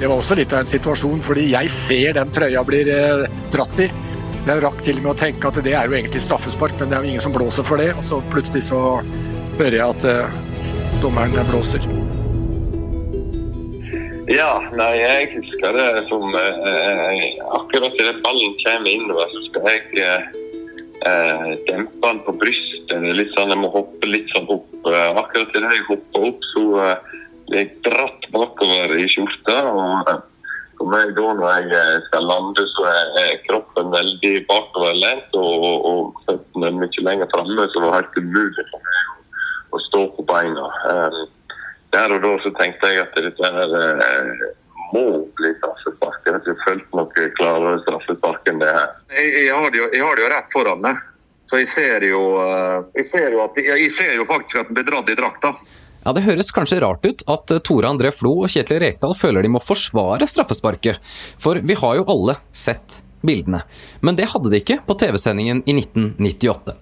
Det 0.00 0.08
var 0.08 0.16
også 0.16 0.36
litt 0.38 0.52
av 0.56 0.62
en 0.62 0.68
situasjon, 0.68 1.18
fordi 1.20 1.50
jeg 1.50 1.68
ser 1.68 2.14
den 2.16 2.30
trøya 2.32 2.62
blir 2.64 2.88
eh, 2.88 3.26
dratt 3.52 3.82
i. 3.84 3.88
Jeg 4.46 4.62
rakk 4.64 4.78
til 4.80 4.96
og 4.96 5.04
med 5.04 5.10
å 5.12 5.18
tenke 5.20 5.50
at 5.50 5.58
det 5.60 5.74
er 5.76 5.90
jo 5.90 5.96
egentlig 5.98 6.22
straffespark, 6.24 6.78
men 6.80 6.88
det 6.88 6.96
er 6.96 7.04
jo 7.04 7.10
ingen 7.10 7.24
som 7.26 7.34
blåser 7.34 7.66
for 7.68 7.76
det. 7.76 7.90
Og 7.92 8.06
så 8.06 8.20
plutselig 8.32 8.64
så 8.70 8.80
hører 9.58 9.76
jeg 9.76 9.84
at 9.84 10.06
eh, 10.08 10.38
dommeren 11.02 11.36
blåser. 11.50 11.84
Ja, 14.30 14.54
nei, 14.78 14.90
jeg 15.02 15.28
husker 15.34 15.76
det 15.76 15.86
som 16.08 16.32
eh, 16.38 17.44
Akkurat 17.60 18.00
idet 18.00 18.22
ballen 18.24 18.56
kommer 18.64 18.88
innover, 18.94 19.28
så 19.34 19.44
skal 19.50 19.68
jeg 19.68 20.10
eh, 21.04 21.48
dempe 21.68 22.00
den 22.06 22.24
på 22.24 22.38
brystet 22.40 23.08
litt 23.20 23.36
sånn, 23.36 23.52
Jeg 23.52 23.60
må 23.66 23.74
hoppe 23.76 24.08
litt 24.08 24.32
sånn 24.32 24.48
opp. 24.48 24.70
Eh, 24.80 25.08
akkurat 25.12 25.52
idet 25.52 25.76
jeg 25.76 25.88
hopper 25.92 26.30
opp, 26.32 26.52
så 26.54 26.68
eh, 26.86 27.18
jeg 27.56 27.72
dratt 27.86 28.28
bakover 28.34 28.94
i 28.98 29.08
skjorta. 29.10 29.56
og 29.70 30.12
eh, 30.12 30.20
for 30.80 30.88
meg 30.88 31.12
da 31.16 31.32
når 31.36 31.68
jeg 31.68 32.04
skal 32.06 32.24
lande, 32.24 32.64
så 32.72 32.86
er 32.88 33.42
kroppen 33.48 33.90
veldig 33.92 34.32
bakoverlent 34.48 35.36
og, 35.36 35.66
og 35.90 36.22
føttene 36.28 36.70
mye 36.78 37.04
lenger 37.04 37.28
framme, 37.34 37.66
så 37.68 37.76
det 37.76 37.84
var 37.84 37.98
helt 37.98 38.16
umulig 38.16 38.64
for 38.70 38.86
meg 38.86 39.76
å 39.76 39.82
stå 39.90 40.06
på 40.16 40.24
beina. 40.30 40.70
Der 41.92 42.14
og 42.16 42.24
da 42.24 42.32
så 42.40 42.54
tenkte 42.56 42.88
jeg 42.94 43.04
at 43.04 43.18
dette 43.18 43.52
her 43.52 43.76
må 44.94 45.04
bli 45.38 45.52
straffespark. 45.58 46.20
Jeg 46.24 46.34
har 46.34 46.42
ikke 46.42 46.64
følt 46.64 46.96
noe 46.96 47.28
klarere 47.38 47.80
straffespark 47.84 48.48
enn 48.50 48.62
det 48.62 48.70
her. 48.74 48.92
Jeg, 49.14 49.32
jeg, 49.36 49.54
har 49.54 49.70
det 49.70 49.80
jo, 49.80 49.88
jeg 49.94 50.04
har 50.06 50.16
det 50.18 50.24
jo 50.24 50.32
rett 50.32 50.54
foran 50.54 50.84
meg. 50.84 51.04
Så 51.50 51.58
jeg 51.58 51.70
ser 51.70 52.06
jo, 52.06 52.22
eh, 52.38 52.76
jeg 53.00 53.06
ser 53.10 53.34
jo, 53.34 53.42
at, 53.42 53.56
jeg 53.58 53.90
ser 53.94 54.12
jo 54.18 54.26
faktisk 54.28 54.60
at 54.62 54.70
den 54.70 54.78
blir 54.78 54.86
dratt 54.86 55.10
i 55.10 55.18
drakta. 55.18 55.54
Ja, 56.04 56.12
Det 56.16 56.24
høres 56.24 56.52
kanskje 56.54 56.80
rart 56.80 57.04
ut 57.04 57.24
at 57.28 57.52
Tore 57.66 57.90
André 57.90 58.12
Flo 58.14 58.38
og 58.44 58.48
Kjetil 58.52 58.80
Rekdal 58.80 59.12
føler 59.16 59.44
de 59.44 59.52
må 59.52 59.60
forsvare 59.60 60.28
straffesparket, 60.30 61.00
for 61.38 61.60
vi 61.60 61.76
har 61.76 61.98
jo 62.00 62.06
alle 62.08 62.38
sett 62.52 63.02
bildene. 63.20 63.60
Men 64.00 64.16
det 64.16 64.30
hadde 64.32 64.48
de 64.48 64.62
ikke 64.62 64.80
på 64.86 64.96
TV-sendingen 64.96 65.60
i 65.68 65.76
1998. 65.76 66.76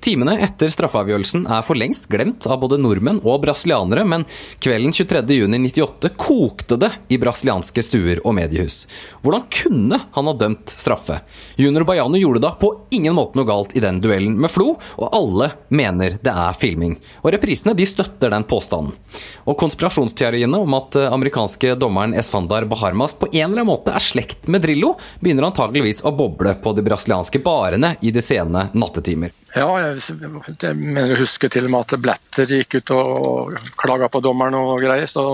Timene 0.00 0.38
etter 0.40 0.70
straffeavgjørelsen 0.72 1.44
er 1.50 1.64
for 1.66 1.78
lengst 1.78 2.08
glemt 2.12 2.46
av 2.48 2.62
både 2.62 2.78
nordmenn 2.80 3.20
og 3.20 3.42
brasilianere, 3.44 4.06
men 4.08 4.24
kvelden 4.62 4.94
23.6.98 4.96 6.12
kokte 6.20 6.78
det 6.80 6.92
i 7.12 7.18
brasilianske 7.20 7.84
stuer 7.84 8.22
og 8.24 8.36
mediehus. 8.38 8.86
Hvordan 9.20 9.44
kunne 9.52 10.00
han 10.14 10.30
ha 10.30 10.34
dømt 10.40 10.72
straffe? 10.72 11.20
Junior 11.60 11.84
Baiano 11.88 12.20
gjorde 12.20 12.42
da 12.46 12.54
på 12.56 12.72
ingen 12.96 13.16
måte 13.16 13.38
noe 13.38 13.48
galt 13.48 13.74
i 13.76 13.82
den 13.84 14.00
duellen 14.02 14.38
med 14.40 14.52
Flo, 14.52 14.74
og 14.96 15.16
alle 15.16 15.50
mener 15.68 16.16
det 16.22 16.32
er 16.32 16.56
filming. 16.58 16.96
Og 17.22 17.34
reprisene 17.36 17.76
de 17.76 17.86
støtter 17.88 18.32
den 18.32 18.46
påstanden. 18.48 18.96
Og 19.44 19.58
konspirasjonsteoriene 19.60 20.60
om 20.64 20.78
at 20.78 20.96
eh, 20.98 21.10
amerikanske 21.12 21.74
dommeren 21.80 22.14
Esfandar 22.18 22.66
Baharmas 22.70 23.16
på 23.18 23.28
en 23.32 23.50
eller 23.50 23.62
annen 23.62 23.70
måte 23.70 23.94
er 23.94 24.04
slekt 24.04 24.48
med 24.50 24.64
Drillo, 24.64 24.94
begynner 25.20 25.50
antageligvis 25.50 26.04
å 26.06 26.14
boble 26.16 26.56
på 26.62 26.74
de 26.76 26.86
brasilianske 26.86 27.42
barene 27.44 27.96
i 28.00 28.14
de 28.14 28.24
sene 28.24 28.68
nattetimer. 28.72 29.34
Ja, 29.50 29.66
jeg, 29.82 30.76
mener 30.78 31.16
å 31.16 31.18
huske 31.18 31.48
til 31.50 31.66
og 31.66 31.72
med 31.74 31.82
at 31.82 32.02
Blatter 32.02 32.52
gikk 32.54 32.76
ut 32.78 32.92
og 32.94 33.56
klaga 33.80 34.06
på 34.12 34.22
dommeren 34.22 34.54
og 34.54 34.76
greier. 34.82 35.08
Så 35.10 35.24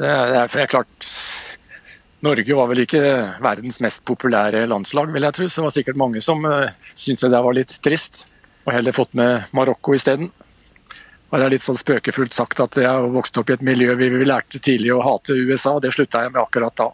det 0.00 0.10
er, 0.10 0.32
det 0.50 0.64
er 0.64 0.72
klart 0.72 1.10
Norge 2.26 2.56
var 2.58 2.70
vel 2.72 2.82
ikke 2.82 3.02
verdens 3.44 3.78
mest 3.84 4.02
populære 4.08 4.64
landslag, 4.66 5.12
vil 5.14 5.26
jeg 5.28 5.36
tro. 5.36 5.46
Så 5.46 5.60
det 5.60 5.66
var 5.68 5.76
sikkert 5.76 6.00
mange 6.02 6.24
som 6.24 6.42
uh, 6.48 6.72
syntes 6.96 7.28
det 7.30 7.44
var 7.46 7.56
litt 7.56 7.76
trist. 7.84 8.24
Og 8.66 8.74
heller 8.74 8.96
fått 8.96 9.14
med 9.14 9.46
Marokko 9.54 9.94
isteden. 9.94 10.32
Og 11.30 11.38
det 11.38 11.46
er 11.46 11.54
litt 11.54 11.62
sånn 11.62 11.78
spøkefullt 11.78 12.34
sagt 12.34 12.62
at 12.62 12.78
jeg 12.80 13.10
vokste 13.14 13.42
opp 13.42 13.50
i 13.50 13.56
et 13.56 13.64
miljø 13.66 13.94
vi 13.98 14.10
lærte 14.26 14.58
tidlig 14.62 14.94
å 14.94 15.02
hate 15.04 15.36
USA. 15.36 15.76
og 15.76 15.84
Det 15.84 15.94
slutta 15.94 16.24
jeg 16.24 16.34
med 16.34 16.42
akkurat 16.42 16.74
da. 16.82 16.90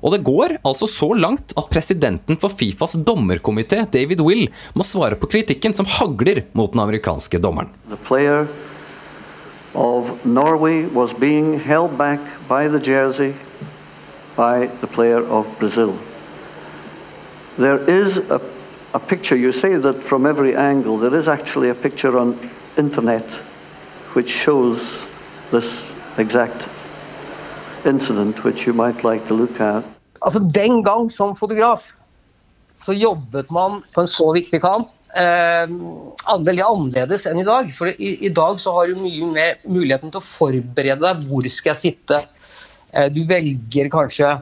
Og 0.00 0.14
det 0.14 0.22
går 0.24 0.56
altså 0.64 0.88
så 0.88 1.12
langt 1.14 1.52
at 1.56 1.70
presidenten 1.72 2.38
for 2.40 2.52
Fifas 2.52 2.96
dommerkomité, 2.96 3.84
David 3.92 4.20
Will, 4.24 4.48
må 4.74 4.86
svare 4.86 5.18
på 5.20 5.28
kritikken 5.30 5.76
som 5.76 5.88
hagler 5.98 6.44
mot 6.52 6.72
den 6.72 6.80
amerikanske 6.80 7.38
dommeren. 7.38 7.70
of 9.72 10.26
Norway 10.26 10.84
was 10.86 11.12
being 11.12 11.58
held 11.58 11.96
back 11.96 12.20
by 12.48 12.66
the 12.66 12.80
jersey 12.80 13.34
by 14.36 14.66
the 14.66 14.86
player 14.86 15.22
of 15.22 15.46
Brazil. 15.58 15.96
There 17.56 17.78
is 17.88 18.16
a, 18.30 18.40
a 18.94 18.98
picture, 18.98 19.36
you 19.36 19.52
say 19.52 19.76
that 19.76 20.02
from 20.02 20.26
every 20.26 20.56
angle, 20.56 20.98
there 20.98 21.14
is 21.14 21.28
actually 21.28 21.68
a 21.68 21.74
picture 21.74 22.18
on 22.18 22.38
internet 22.76 23.24
which 24.14 24.30
shows 24.30 25.06
this 25.50 25.92
exact 26.18 26.68
incident 27.86 28.44
which 28.44 28.66
you 28.66 28.74
might 28.74 29.04
like 29.04 29.26
to 29.28 29.34
look 29.34 29.60
at. 29.60 29.84
Altså, 30.22 30.40
Den 30.54 30.82
gang 30.84 31.10
som 31.10 31.36
fotograf 31.36 31.92
så 32.80 32.92
jobbet 32.92 33.50
man 33.52 33.82
på 33.94 34.00
en 34.00 34.08
så 34.08 34.32
viktig 34.32 34.60
kamp 34.60 34.88
eh, 35.16 35.70
veldig 36.44 36.64
annerledes 36.64 37.26
enn 37.28 37.42
i 37.42 37.46
dag. 37.46 37.70
For 37.76 37.90
i, 37.92 38.12
i, 38.26 38.30
dag 38.34 38.60
så 38.62 38.74
har 38.76 38.90
du 38.90 39.00
mye 39.00 39.30
mer 39.32 39.58
muligheten 39.64 40.12
til 40.12 40.20
å 40.20 40.26
forberede 40.26 41.02
deg. 41.02 41.26
Hvor 41.28 41.48
skal 41.52 41.74
jeg 41.74 41.82
sitte? 41.84 42.22
Eh, 42.92 43.08
Du 43.12 43.24
velger 43.28 43.90
kanskje 43.92 44.38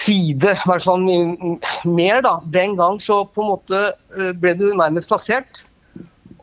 side, 0.00 0.52
i 0.54 0.68
hvert 0.68 0.84
fall 0.84 1.02
mer, 1.02 2.20
da. 2.22 2.38
Den 2.46 2.76
gang 2.78 3.00
så 3.02 3.24
på 3.26 3.42
en 3.42 3.52
måte 3.56 3.82
eh, 3.90 4.32
ble 4.38 4.54
du 4.58 4.70
nærmest 4.72 5.10
plassert. 5.10 5.64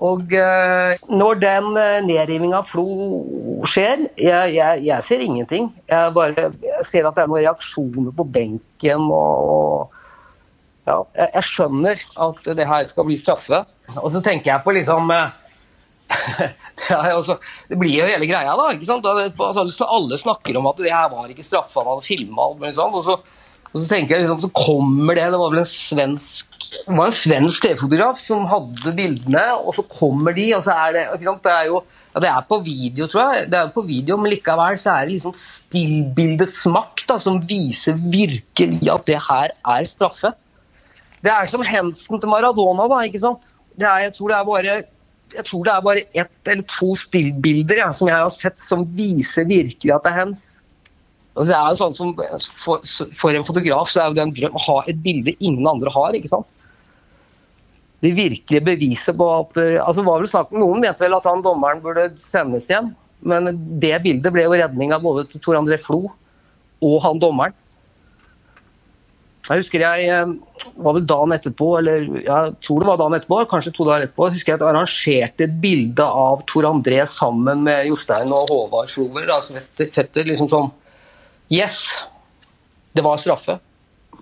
Og 0.03 0.33
eh, 0.35 0.99
når 1.09 1.39
den 1.41 1.67
uh, 1.73 1.99
nedrivinga 2.05 2.59
av 2.59 2.67
Flo 2.69 3.63
skjer, 3.65 4.05
jeg, 4.21 4.53
jeg, 4.53 4.83
jeg 4.85 5.05
ser 5.05 5.23
ingenting. 5.25 5.71
Jeg 5.89 6.13
bare 6.13 6.49
jeg 6.61 6.85
ser 6.85 7.07
at 7.07 7.17
det 7.17 7.23
er 7.23 7.31
noen 7.31 7.45
reaksjoner 7.47 8.13
på 8.13 8.27
benken 8.35 9.07
og, 9.09 9.95
ja, 10.85 10.99
jeg, 11.23 11.43
skjønner 11.49 12.05
at 12.27 12.53
det 12.59 12.69
her 12.69 12.85
skal 12.87 13.07
bli 13.09 13.17
straffe. 13.17 13.63
Og 13.97 14.11
så 14.13 14.21
tenker 14.21 14.53
jeg 14.53 14.65
på 14.67 14.75
liksom 14.77 15.09
eh, 15.15 15.33
det, 17.67 17.75
blir 17.75 17.97
jo 17.97 18.05
hele 18.07 18.29
greia, 18.29 18.53
da. 18.53 18.69
ikke 18.75 18.87
sant? 18.87 19.09
Altså, 19.09 19.89
alle 19.89 20.21
snakker 20.21 20.61
om 20.61 20.69
at 20.69 20.79
det 20.83 20.93
her 20.93 21.09
var 21.11 21.33
ikke 21.33 21.45
straffe, 21.45 21.73
han 21.81 21.89
hadde 21.89 22.05
filma 22.05 22.45
alt 22.45 22.77
sånn. 22.77 22.93
Og 22.93 23.03
så, 23.07 23.17
og 23.73 23.81
så 23.81 23.87
tenker 23.91 24.15
jeg 24.15 24.23
liksom, 24.23 24.39
så 24.41 24.49
kommer 24.55 25.17
det 25.17 25.27
Det 25.33 25.39
var 25.41 25.51
vel 25.53 25.61
en 25.61 25.69
svensk 25.69 26.57
det 26.67 26.95
var 26.97 27.07
en 27.07 27.15
svensk 27.15 27.63
TV-fotograf 27.63 28.17
som 28.19 28.43
hadde 28.49 28.91
bildene, 28.97 29.43
og 29.55 29.75
så 29.77 29.85
kommer 29.87 30.35
de, 30.35 30.49
og 30.57 30.65
så 30.65 30.73
er 30.75 30.95
det 30.95 31.03
ikke 31.15 31.29
sant? 31.29 31.45
Det 31.45 31.53
er 31.53 31.69
jo 31.69 31.77
ja, 32.17 32.21
det 32.23 32.29
er 32.31 32.47
på 32.49 32.57
video, 32.65 33.07
tror 33.07 33.35
jeg, 33.35 33.45
det 33.53 33.59
er 33.59 33.71
på 33.75 33.83
video, 33.85 34.17
men 34.19 34.33
likevel 34.33 34.79
så 34.81 34.95
er 34.95 35.07
det 35.07 35.15
liksom 35.15 35.35
stillbildets 35.37 36.59
makt 36.73 37.13
som 37.23 37.39
viser 37.47 37.95
virkelig 38.01 38.91
at 38.91 39.07
det 39.07 39.19
her 39.29 39.53
er 39.53 39.87
straffe. 39.87 40.33
Det 41.23 41.31
er 41.33 41.49
som 41.49 41.63
hensen 41.65 42.19
til 42.19 42.31
Maradona, 42.31 42.87
da. 42.89 43.01
ikke 43.05 43.21
sant? 43.21 43.43
Er, 43.77 44.07
jeg 44.07 44.15
tror 44.17 44.33
det 44.33 44.37
er 44.37 44.47
bare 44.47 44.77
jeg 45.35 45.43
tror 45.45 45.65
det 45.67 45.73
er 45.73 45.83
bare 45.83 46.03
ett 46.15 46.49
eller 46.49 46.65
to 46.71 46.93
stillbilder 46.97 47.81
ja, 47.83 47.91
som 47.93 48.07
jeg 48.07 48.15
har 48.15 48.31
sett 48.33 48.63
som 48.63 48.85
viser 48.97 49.47
virkelig 49.49 49.91
at 49.93 50.05
det 50.05 50.13
er 50.13 50.19
hens. 50.21 50.45
Altså, 51.37 51.51
det 51.51 51.57
er 51.57 51.71
jo 51.71 51.79
sånn 51.79 51.97
som, 51.97 52.13
for, 52.57 53.09
for 53.13 53.37
en 53.37 53.45
fotograf 53.45 53.91
så 53.93 54.03
er 54.03 54.15
det 54.15 54.23
en 54.23 54.35
drøm 54.35 54.57
å 54.57 54.63
ha 54.67 54.77
et 54.89 55.01
bilde 55.03 55.35
ingen 55.37 55.67
andre 55.69 55.93
har. 55.93 56.17
ikke 56.17 56.31
sant? 56.31 56.49
Det 58.01 58.13
virkelige 58.17 58.65
beviset 58.65 59.17
på 59.17 59.27
at 59.39 59.59
altså 59.81 60.05
var 60.05 60.21
vel 60.21 60.29
snakk, 60.29 60.51
Noen 60.53 60.81
mente 60.83 61.05
vel 61.05 61.17
at 61.17 61.25
han 61.29 61.41
dommeren 61.45 61.81
burde 61.81 62.09
sendes 62.21 62.69
hjem, 62.69 62.91
men 63.25 63.49
det 63.81 63.95
bildet 64.03 64.33
ble 64.33 64.45
jo 64.45 64.57
redning 64.57 64.93
av 64.93 65.05
både 65.05 65.25
Tor 65.37 65.57
André 65.57 65.79
Flo 65.81 66.03
og 66.85 66.99
han 67.05 67.21
dommeren. 67.21 67.55
Jeg 69.47 69.61
husker 69.61 69.79
jeg 69.79 70.07
eh, 70.11 70.31
var 70.83 70.95
vel 70.97 71.05
dagen 71.07 71.33
etterpå, 71.37 71.67
eller 71.79 72.03
jeg 72.19 72.55
tror 72.65 72.83
det 72.83 72.89
var 72.89 72.99
dagen 72.99 73.15
etterpå, 73.15 73.37
kanskje 73.47 73.71
to 73.77 73.85
dager 73.87 74.07
etterpå, 74.07 74.27
husker 74.33 74.51
jeg 74.51 74.59
at 74.59 74.65
jeg 74.65 74.73
arrangerte 74.73 75.45
et 75.45 75.53
bilde 75.63 76.07
av 76.23 76.43
Tor 76.51 76.67
André 76.67 76.99
sammen 77.07 77.63
med 77.63 77.87
Jostein 77.87 78.33
og 78.35 78.51
Håvard 78.51 78.91
Slover. 78.91 79.29
Altså 79.37 79.55
fetter, 79.79 80.27
liksom 80.27 80.51
sånn 80.51 80.67
Yes! 81.49 81.97
Det 82.93 83.03
var 83.05 83.19
straffe. 83.21 83.59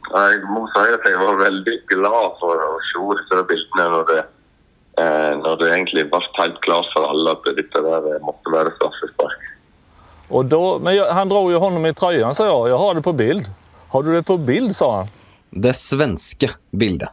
Jeg 0.05 0.41
må 0.51 0.65
si 0.70 0.84
at 0.94 1.05
jeg 1.08 1.17
var 1.17 1.39
veldig 1.39 1.75
glad 1.89 2.36
for 2.41 2.62
å 2.62 2.72
se 2.86 3.03
disse 3.17 3.41
bildene 3.50 3.86
når 3.94 4.05
det, 4.12 4.22
eh, 5.01 5.32
når 5.39 5.58
det 5.62 5.70
egentlig 5.72 6.05
ble 6.12 6.22
helt 6.38 6.60
klart 6.65 6.91
for 6.94 7.08
alle 7.08 7.34
at 7.38 7.50
dette 7.58 7.84
der 7.88 8.10
måtte 8.25 8.53
være 8.53 8.74
straffespark. 8.77 9.51
Og 10.29 10.50
da, 10.50 10.62
men 10.82 11.00
Han 11.13 11.29
dro 11.29 11.48
jo 11.51 11.62
hånda 11.62 11.82
mi 11.82 11.94
i 11.94 11.98
tröjan, 11.98 12.36
sa 12.36 12.46
jag. 12.46 12.70
jeg 12.70 12.77
har 12.82 12.94
det 12.96 13.05
på 13.05 13.13
bild. 13.17 13.50
Har 13.94 14.03
du 14.03 14.13
det 14.13 14.25
på 14.25 14.38
bild, 14.38 14.75
sa 14.75 14.91
han. 15.01 15.12
Det 15.50 15.74
svenske 15.77 16.50
bildet. 16.72 17.10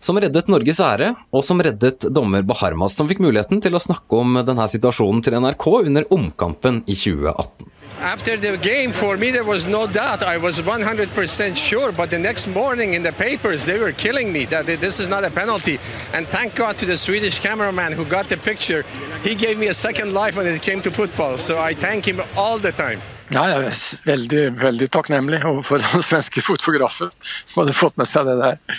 Som 0.00 0.20
reddet 0.20 0.48
Norges 0.48 0.80
ære, 0.80 1.14
og 1.34 1.42
som 1.44 1.62
reddet 1.62 2.06
dommer 2.14 2.44
Baharmas, 2.46 2.94
som 2.94 3.08
fikk 3.10 3.22
muligheten 3.24 3.62
til 3.62 3.74
å 3.74 3.82
snakke 3.82 4.20
om 4.20 4.38
denne 4.46 4.68
situasjonen 4.70 5.24
til 5.24 5.38
NRK 5.42 5.66
under 5.80 6.06
omkampen 6.14 6.84
i 6.86 6.94
2018. 6.94 7.74
After 8.00 8.36
the 8.36 8.56
game, 8.58 8.92
for 8.92 9.16
me, 9.16 9.32
there 9.32 9.42
was 9.42 9.66
no 9.66 9.86
doubt. 9.88 10.22
I 10.22 10.36
was 10.36 10.60
100% 10.60 11.56
sure. 11.56 11.90
But 11.90 12.10
the 12.10 12.18
next 12.18 12.46
morning 12.46 12.94
in 12.94 13.02
the 13.02 13.12
papers, 13.12 13.64
they 13.64 13.76
were 13.78 13.90
killing 13.90 14.32
me 14.32 14.44
that 14.44 14.66
this 14.66 15.00
is 15.00 15.08
not 15.08 15.24
a 15.24 15.30
penalty. 15.30 15.80
And 16.14 16.24
thank 16.28 16.54
God 16.54 16.78
to 16.78 16.86
the 16.86 16.96
Swedish 16.96 17.40
cameraman 17.40 17.92
who 17.92 18.04
got 18.04 18.28
the 18.28 18.36
picture. 18.36 18.84
He 19.24 19.34
gave 19.34 19.58
me 19.58 19.66
a 19.66 19.74
second 19.74 20.14
life 20.14 20.36
when 20.36 20.46
it 20.46 20.62
came 20.62 20.80
to 20.82 20.92
football. 20.92 21.38
So 21.38 21.58
I 21.58 21.74
thank 21.74 22.06
him 22.06 22.22
all 22.36 22.58
the 22.58 22.70
time. 22.70 23.00
Ja, 23.30 23.42
jeg 23.50 23.64
er 23.66 23.74
veldig, 24.06 24.44
veldig 24.62 24.86
takknemlig 24.94 25.42
overfor 25.44 25.82
den 25.84 26.02
svenske 26.06 26.40
fotografen 26.40 27.10
som 27.50 27.60
hadde 27.60 27.74
fått 27.80 27.98
med 28.00 28.08
seg 28.08 28.30
det 28.30 28.38
der. 28.40 28.78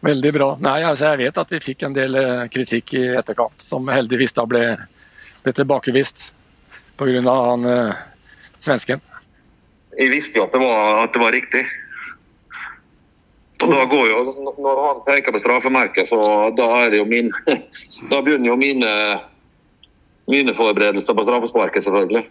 Veldig 0.00 0.32
bra. 0.32 0.48
Nei, 0.64 0.80
altså 0.86 1.10
Jeg 1.12 1.20
vet 1.26 1.38
at 1.42 1.50
vi 1.52 1.60
fikk 1.60 1.84
en 1.84 1.96
del 1.96 2.16
eh, 2.16 2.46
kritikk 2.52 2.94
i 2.96 3.04
etterkant, 3.20 3.60
som 3.60 3.88
heldigvis 3.92 4.32
da 4.36 4.46
ble, 4.48 4.62
ble 5.44 5.52
tilbakevist 5.56 6.30
pga. 6.96 7.20
han 7.20 7.68
eh, 7.68 8.00
svensken. 8.58 9.04
Jeg 9.98 10.12
visste 10.12 10.38
jo 10.38 10.46
at 10.46 10.54
det 10.56 10.60
var, 10.62 11.02
at 11.04 11.12
det 11.12 11.20
var 11.20 11.36
riktig. 11.36 11.64
Og 13.60 13.68
da 13.68 13.84
går 13.84 14.06
jo, 14.08 14.20
Når 14.56 14.78
han 14.86 15.02
peker 15.04 15.34
på 15.36 15.42
straffemerket, 15.42 16.08
så 16.08 16.48
da 16.56 16.68
er 16.84 16.94
det 16.94 17.02
jo 17.02 17.08
min 17.08 17.28
Da 18.10 18.22
begynner 18.24 18.54
jo 18.54 18.56
mine, 18.56 18.92
mine 20.32 20.54
forberedelser 20.56 21.16
på 21.16 21.26
straffesparket, 21.28 21.84
selvfølgelig. 21.84 22.24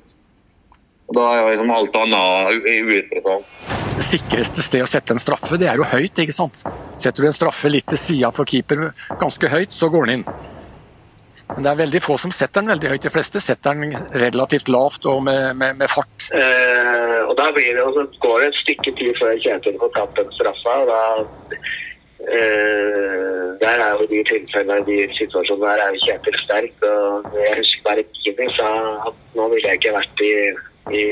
Og 1.10 1.16
Da 1.18 1.28
er 1.34 1.44
jo 1.44 1.52
liksom 1.54 1.76
alt 1.76 2.02
annet 2.02 2.66
uinteressant. 2.66 3.79
Sikreste 4.06 4.64
sted 4.64 4.84
å 4.84 4.88
sette 4.90 5.16
en 5.16 5.22
straffe, 5.22 5.58
det 5.60 5.68
er 5.70 5.80
jo 5.80 5.88
høyt, 5.88 6.22
ikke 6.24 6.36
sant. 6.36 6.62
Setter 7.00 7.26
du 7.26 7.28
en 7.30 7.36
straffe 7.36 7.72
litt 7.72 7.88
til 7.90 8.00
sida 8.00 8.32
for 8.36 8.48
keeper 8.50 8.90
ganske 9.20 9.52
høyt, 9.52 9.76
så 9.76 9.90
går 9.92 10.08
den 10.08 10.20
inn. 10.20 10.26
Men 11.50 11.66
det 11.66 11.70
er 11.72 11.80
veldig 11.80 12.02
få 12.06 12.16
som 12.22 12.34
setter 12.34 12.62
den 12.62 12.72
veldig 12.76 12.92
høyt. 12.94 13.06
De 13.08 13.12
fleste 13.14 13.42
setter 13.42 13.78
den 13.78 13.96
relativt 14.22 14.70
lavt 14.70 15.08
og 15.10 15.24
med, 15.26 15.56
med, 15.58 15.80
med 15.82 15.90
fart. 15.90 16.30
Eh, 16.30 17.22
og 17.26 17.34
da 17.40 17.50
blir 17.56 17.72
det, 17.74 17.82
altså, 17.82 18.06
går 18.22 18.44
det 18.44 18.50
et 18.52 18.60
stykke 18.62 18.94
tid 19.00 19.18
før 19.18 19.40
Kjetil 19.46 19.80
får 19.82 19.94
tatt 19.98 20.20
den 20.20 20.30
straffa. 20.38 20.76
og 20.84 20.92
da 20.92 21.02
eh, 22.38 23.48
Der 23.64 23.84
er 23.88 23.98
jo 23.98 24.08
de 24.14 24.22
tilfellene, 24.30 24.86
de 24.86 25.00
situasjonene 25.18 25.74
der 25.74 25.84
er 25.88 25.98
jo 25.98 26.06
Kjetil 26.06 26.40
sterk. 26.46 26.86
og 26.86 27.34
Jeg 27.42 27.58
husker 27.64 27.86
bare 27.90 28.08
Gini 28.22 28.50
sa 28.60 28.70
at 29.10 29.20
nå 29.36 29.50
ville 29.56 29.74
jeg 29.74 29.82
ikke 29.82 29.98
vært 29.98 30.26
i, 30.30 30.34
i 31.02 31.04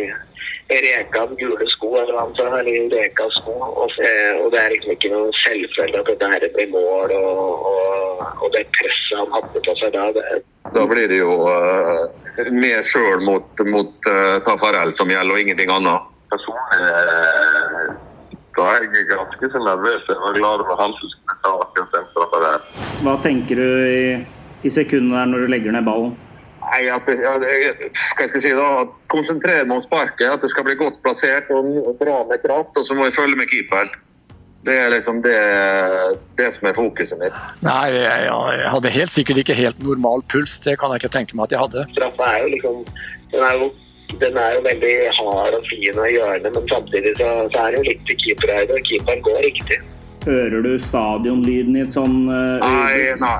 Gule 1.37 1.67
sko 1.67 1.95
eller 1.95 2.35
sa, 2.35 2.59
eller 2.59 2.71
i 2.71 2.89
Rekas 2.89 3.33
sko. 3.41 3.53
Og, 3.83 3.91
eh, 4.03 4.33
og 4.41 4.51
det 4.51 4.59
er 4.59 4.73
liksom 4.73 4.91
ikke 4.91 5.11
noen 5.13 5.31
selvfølge 5.45 5.99
at 6.01 6.09
dette 6.11 6.31
her 6.33 6.45
blir 6.55 6.69
mål, 6.73 7.13
og, 7.15 7.67
og, 7.71 8.23
og 8.43 8.51
det 8.55 8.65
presset 8.75 9.21
han 9.21 9.31
hadde 9.35 9.63
på 9.63 9.75
seg 9.79 9.95
da. 9.95 10.11
det 10.17 10.41
Da 10.75 10.85
blir 10.89 11.07
det 11.07 11.21
jo 11.21 11.37
uh, 11.47 12.51
mer 12.51 12.83
sjøl 12.83 13.23
mot, 13.23 13.63
mot 13.71 14.09
uh, 14.11 14.37
Tafarel 14.43 14.91
som 14.93 15.11
gjelder, 15.11 15.33
og 15.33 15.45
ingenting 15.45 15.71
annet. 15.71 16.13
Personlig 16.27 16.79
eh, 16.83 17.91
da 18.57 18.63
er 18.73 18.87
jeg 18.89 19.05
ganske 19.07 19.49
så 19.53 19.59
nervøs. 19.63 20.07
Jeg 20.09 20.19
var 20.19 20.35
glad 20.35 20.63
for 20.67 20.81
han 20.81 20.95
som 20.99 21.11
skulle 21.13 21.37
ta 21.45 21.51
akkurat 21.63 21.93
den 21.95 22.07
straffa 22.11 22.39
der. 22.43 22.65
Hva 23.05 23.13
tenker 23.23 23.61
du 23.61 23.67
i, 23.87 24.07
i 24.67 24.71
sekundene 24.73 25.21
der 25.21 25.29
når 25.31 25.45
du 25.45 25.53
legger 25.53 25.77
ned 25.77 25.87
ballen? 25.87 26.17
Nei, 26.67 26.81
at 26.91 27.05
det, 27.07 27.17
ja, 27.23 27.35
det, 27.39 27.51
hva 28.17 28.27
skal 28.27 28.35
jeg 28.35 28.43
si 28.43 28.55
da, 28.57 28.71
Konsentrere 29.11 29.63
meg 29.67 29.79
om 29.79 29.85
sparket, 29.85 30.27
at 30.27 30.43
det 30.43 30.51
skal 30.51 30.67
bli 30.67 30.75
godt 30.79 30.99
plassert 31.05 31.47
og 31.55 31.95
bra 32.01 32.19
med 32.27 32.43
kraft. 32.43 32.75
Og 32.75 32.85
så 32.87 32.97
må 32.97 33.07
jeg 33.07 33.15
følge 33.15 33.39
med 33.39 33.49
keeperen. 33.51 33.93
Det 34.67 34.75
er 34.75 34.89
liksom 34.91 35.21
det, 35.23 35.37
det 36.35 36.49
som 36.51 36.67
er 36.67 36.75
fokuset 36.75 37.19
mitt. 37.21 37.35
Nei, 37.63 37.85
jeg, 37.93 38.25
jeg 38.27 38.71
hadde 38.73 38.95
helt 38.97 39.13
sikkert 39.13 39.43
ikke 39.43 39.55
helt 39.55 39.83
normal 39.83 40.25
puls. 40.27 40.57
Det 40.65 40.75
kan 40.81 40.91
jeg 40.91 41.05
ikke 41.05 41.13
tenke 41.13 41.37
meg 41.37 41.47
at 41.47 41.55
jeg 41.55 41.63
hadde. 41.63 41.85
straffa 41.95 42.31
er 42.33 42.41
jo 42.43 42.49
liksom 42.55 42.81
den 43.31 43.43
er 43.43 43.53
jo, 43.59 43.69
den 44.19 44.37
er 44.37 44.55
jo 44.55 44.63
veldig 44.65 44.95
hard 45.19 45.55
og 45.57 45.69
fin 45.69 45.99
å 45.99 46.07
gjøre, 46.07 46.51
men 46.55 46.67
samtidig 46.71 47.13
så, 47.19 47.29
så 47.53 47.63
er 47.63 47.75
det 47.75 47.81
jo 47.81 47.87
litt 47.89 48.03
til 48.07 48.19
keeperhøyde, 48.23 48.79
og 48.79 48.89
keeperen 48.89 49.23
går 49.25 49.39
riktig. 49.45 49.79
Hører 50.27 50.63
du 50.63 50.73
stadionlyden 50.81 51.77
i 51.77 51.83
et 51.85 51.95
sånn 51.95 52.17
uh, 52.27 52.59
Nei, 52.63 53.15
nei. 53.21 53.37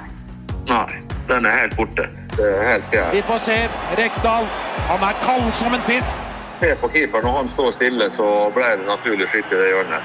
Nei, 0.68 1.00
den 1.32 1.48
er 1.48 1.62
helt 1.64 1.76
borte. 1.80 2.08
Det 2.38 2.48
er 2.58 2.72
helt 2.72 2.86
fjær. 2.92 3.12
Vi 3.18 3.22
får 3.22 3.38
se 3.38 3.58
Rekdal. 4.00 4.46
Han 4.92 5.02
er 5.10 5.14
kald 5.28 5.52
som 5.62 5.74
en 5.74 5.86
fisk. 5.92 6.18
Se 6.62 6.70
på 6.82 6.88
keeper 6.94 7.22
når 7.26 7.38
han 7.38 7.50
står 7.50 7.72
stille, 7.78 8.12
så 8.18 8.28
ble 8.56 8.68
det 8.78 8.86
naturlig 8.90 9.26
å 9.28 9.30
skyte 9.32 9.56
i 9.56 9.60
det 9.62 9.70
hjørnet. 9.74 10.04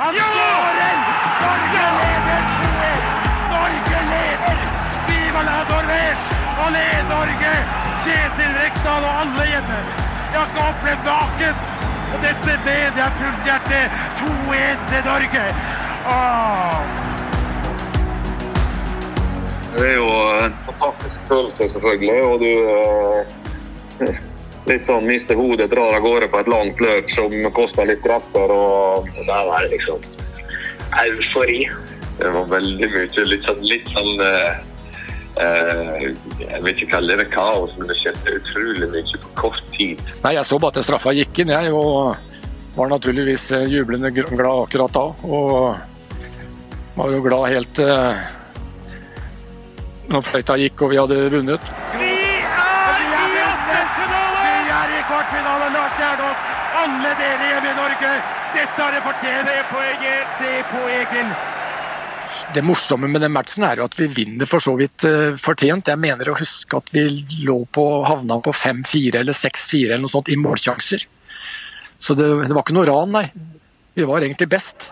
Han 0.00 0.18
skårer! 0.18 0.98
Norge 1.42 1.84
leder 1.98 2.42
2-1! 2.52 3.06
Norge 3.54 4.00
leder! 4.12 4.62
Viva 5.08 5.42
la 5.48 5.58
Norvège! 5.70 6.38
Allé 6.66 6.86
Norge! 7.10 7.52
Kjetil 8.04 8.52
Rekdal 8.60 9.08
og 9.10 9.22
alle 9.22 9.48
hjemme. 9.50 9.80
Jeg 10.32 10.40
har 10.40 10.50
ikke 10.52 10.68
opplevd 10.70 11.10
maken. 11.10 11.66
Og 12.12 12.22
dette 12.22 12.58
ble 12.64 12.78
det 12.94 13.04
av 13.08 13.18
fullt 13.22 13.50
hjerte. 13.50 13.82
2-1 14.22 14.88
til 14.92 15.04
Norge. 15.10 15.44
Åh. 16.14 17.15
Det 19.76 19.84
er 19.84 19.98
jo 19.98 20.08
en 20.40 20.54
fantastisk 20.66 21.26
følelse, 21.28 21.68
selvfølgelig. 21.74 22.22
Og 22.24 22.40
du 22.40 24.06
eh, 24.06 24.20
litt 24.70 24.86
sånn 24.88 25.04
mister 25.08 25.36
hodet, 25.36 25.68
drar 25.72 25.98
av 25.98 26.04
gårde 26.04 26.30
på 26.32 26.40
et 26.40 26.48
langt 26.50 26.80
løp 26.80 27.10
som 27.12 27.34
koster 27.56 27.88
litt 27.90 28.00
krefter. 28.04 28.52
Og 28.52 29.10
Da 29.28 29.42
var 29.48 29.66
det 29.66 29.76
liksom 29.76 30.00
eufori. 31.02 31.66
Det 32.16 32.30
var 32.32 32.48
veldig 32.48 32.88
mye 32.94 33.26
litt 33.28 33.44
sånn, 33.44 33.60
litt 33.68 33.90
sånn 33.92 34.22
eh, 34.24 34.54
eh, 35.44 36.06
Jeg 36.40 36.62
vil 36.62 36.72
ikke 36.72 36.88
kalle 36.94 37.18
det 37.20 37.28
kaos, 37.34 37.74
men 37.76 37.90
det 37.90 37.98
skjedde 38.00 38.38
utrolig 38.38 38.88
mye 38.94 39.20
på 39.26 39.34
kort 39.42 39.60
tid. 39.76 40.00
Nei, 40.24 40.38
Jeg 40.38 40.48
så 40.48 40.60
bare 40.62 40.80
at 40.80 40.88
straffa 40.88 41.12
gikk 41.16 41.42
inn, 41.44 41.52
jeg. 41.52 41.74
Og 41.76 42.16
var 42.76 42.88
naturligvis 42.92 43.50
eh, 43.52 43.68
jublende 43.72 44.10
glad 44.10 44.64
akkurat 44.64 44.96
da. 44.96 45.04
Og 45.28 46.96
var 46.96 47.12
jo 47.12 47.20
glad 47.28 47.52
helt 47.52 47.84
eh, 47.84 48.24
når 50.12 50.22
fløyta 50.26 50.56
gikk 50.60 50.82
og 50.86 50.92
vi 50.92 51.00
hadde 51.00 51.18
vunnet. 51.34 51.72
Vi 51.98 52.12
er 54.76 54.92
i 54.92 55.02
kvartfinale, 55.08 55.66
Lars 55.74 55.98
Gjerdås. 55.98 56.46
Alle 56.76 57.12
dere 57.18 57.50
hjemme 57.50 57.70
i 57.70 57.76
Norge! 57.76 58.10
Dette 58.54 58.78
har 58.82 58.94
dere 58.94 59.04
fortjent 59.04 59.70
poenget! 59.72 60.34
Se 60.38 60.50
på 60.70 60.82
Egil! 61.00 61.30
Det 62.54 62.62
morsomme 62.62 63.08
med 63.10 63.22
den 63.24 63.32
matchen 63.34 63.64
er 63.66 63.80
jo 63.80 63.86
at 63.88 63.96
vi 63.98 64.06
vinner 64.12 64.48
for 64.48 64.62
så 64.62 64.76
vidt 64.78 65.06
eh, 65.08 65.38
fortjent. 65.40 65.88
Jeg 65.90 66.00
mener 66.00 66.30
å 66.30 66.36
huske 66.38 66.78
at 66.78 66.92
vi 66.94 67.06
lå 67.46 67.58
på, 67.72 67.84
havna 68.06 68.38
på 68.44 68.52
5-4 68.54 69.22
eller 69.22 69.40
6-4 69.40 69.88
eller 69.88 70.04
noe 70.04 70.12
sånt 70.12 70.30
i 70.30 70.38
målsjanser. 70.38 71.06
Så 71.96 72.14
det, 72.18 72.28
det 72.44 72.52
var 72.52 72.62
ikke 72.62 72.76
noe 72.76 72.86
ran, 72.88 73.14
nei. 73.16 73.26
Vi 73.96 74.04
var 74.06 74.22
egentlig 74.22 74.50
best. 74.52 74.90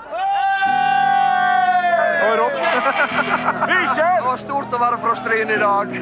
Var 4.35 4.41
stort 4.43 4.73
å 4.75 4.79
være 4.83 4.97
fra 4.99 5.13
Stryn 5.21 5.51
i 5.55 5.61
dag. 5.63 5.89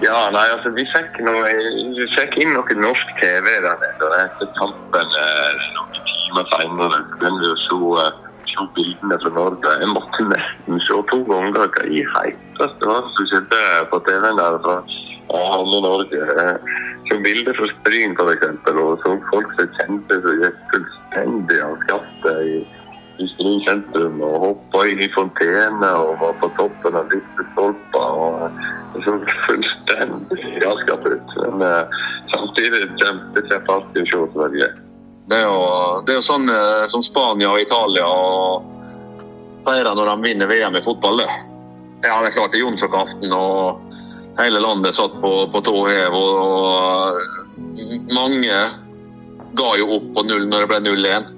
Ja, 0.00 0.30
nei, 0.32 0.46
altså 0.48 0.70
vi 0.72 0.84
fikk, 0.88 1.18
noe, 1.26 1.50
vi 1.94 2.06
fikk 2.14 2.38
inn 2.40 2.54
noe 2.56 2.76
norsk 2.80 3.10
TV 3.20 3.50
der 3.62 3.82
nede. 3.82 4.08
Etter 4.22 4.48
kampen 4.56 5.12
eh, 5.20 5.66
noen 5.76 5.98
timer 6.08 6.48
senere 6.54 7.02
kunne 7.18 7.42
vi 7.42 7.50
se, 7.66 7.78
eh, 8.00 8.16
se 8.48 8.66
bildene 8.78 9.18
fra 9.20 9.34
Norge. 9.36 9.74
Jeg 9.82 9.92
måtte 9.92 10.26
nesten 10.30 10.80
se 10.86 11.02
to 11.12 11.20
ganger 11.28 11.68
hva 11.76 11.84
i 11.84 12.00
heiteste 12.16 12.90
var 12.90 13.12
som 13.12 13.28
skjedde 13.28 13.62
på 13.92 14.00
TV-en 14.08 14.40
der 14.40 14.58
eh, 15.30 15.80
Norge. 15.86 16.58
som 17.08 17.22
bildet 17.22 17.56
fra 17.56 17.66
Stryn 17.80 18.12
eksempel, 18.14 18.78
og 18.78 19.00
som 19.02 19.22
folk 19.32 19.54
som 19.58 19.72
kjente 19.78 20.20
så 20.22 20.36
gikk 20.42 20.60
fullstendig 20.74 21.62
av 21.64 21.78
skatte 21.86 22.36
i 22.46 22.60
i 23.20 23.28
Stryn 23.34 23.60
sentrum 23.66 24.20
og 24.24 24.36
hoppa 24.44 24.84
inn 24.88 25.02
i 25.04 25.08
fontene 25.12 25.88
og 26.00 26.20
var 26.22 26.36
på 26.40 26.48
toppen 26.56 26.96
av 26.96 27.10
lyktestolpa. 27.12 28.04
og 28.24 28.44
eh, 28.46 29.02
så 29.04 29.16
fullstendig 29.46 30.54
galskap 30.62 31.04
ut. 31.06 31.34
Men 31.42 31.66
eh, 31.66 31.98
samtidig 32.32 32.86
kjempe, 33.02 33.44
kjempeartig 33.48 34.06
å 34.06 34.08
se, 34.10 34.22
Sverige. 34.34 34.70
Det 35.30 35.38
er 35.38 35.46
jo, 35.46 35.60
det 36.06 36.14
er 36.14 36.18
jo 36.18 36.26
sånn 36.26 36.48
eh, 36.50 36.84
som 36.90 37.04
Spania 37.04 37.52
og 37.52 37.62
Italia 37.62 38.08
feirer 39.68 39.94
når 39.94 40.10
de 40.14 40.28
vinner 40.28 40.50
VM 40.50 40.80
i 40.80 40.84
fotball. 40.84 41.22
Det. 41.22 41.30
Ja, 42.08 42.18
det 42.22 42.30
er 42.30 42.36
klart 42.38 42.54
det 42.54 42.62
er 42.62 42.64
Jonsok-aften, 42.64 43.36
og 43.36 43.89
hele 44.38 44.62
landet 44.62 44.94
satt 44.94 45.16
på, 45.22 45.32
på 45.52 45.62
tå 45.66 45.76
hev. 45.88 46.14
Og, 46.14 47.20
mange 48.14 48.56
ga 49.58 49.68
jo 49.78 49.92
opp 49.96 50.08
på 50.14 50.24
null 50.28 50.48
når 50.48 50.64
det 50.64 50.70
ble 50.70 50.80
0-1. 50.90 51.30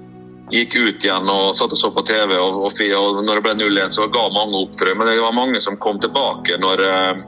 Gikk 0.53 0.75
ut 0.75 1.05
igjen 1.05 1.29
og 1.31 1.55
satt 1.57 1.73
og 1.73 1.79
så 1.79 1.89
på 1.93 2.03
TV, 2.05 2.35
og, 2.37 2.59
og, 2.67 2.81
og 2.99 3.21
når 3.25 3.39
det 3.39 3.45
ble 3.47 3.53
0-1, 3.63 3.95
så 3.95 4.09
ga 4.11 4.27
mange 4.35 4.59
opp, 4.59 4.75
tror 4.77 4.91
jeg. 4.91 4.99
Men 4.99 5.09
det 5.09 5.21
var 5.23 5.37
mange 5.37 5.61
som 5.63 5.79
kom 5.81 6.01
tilbake 6.03 6.59
når 6.61 6.83
eh, 6.87 7.23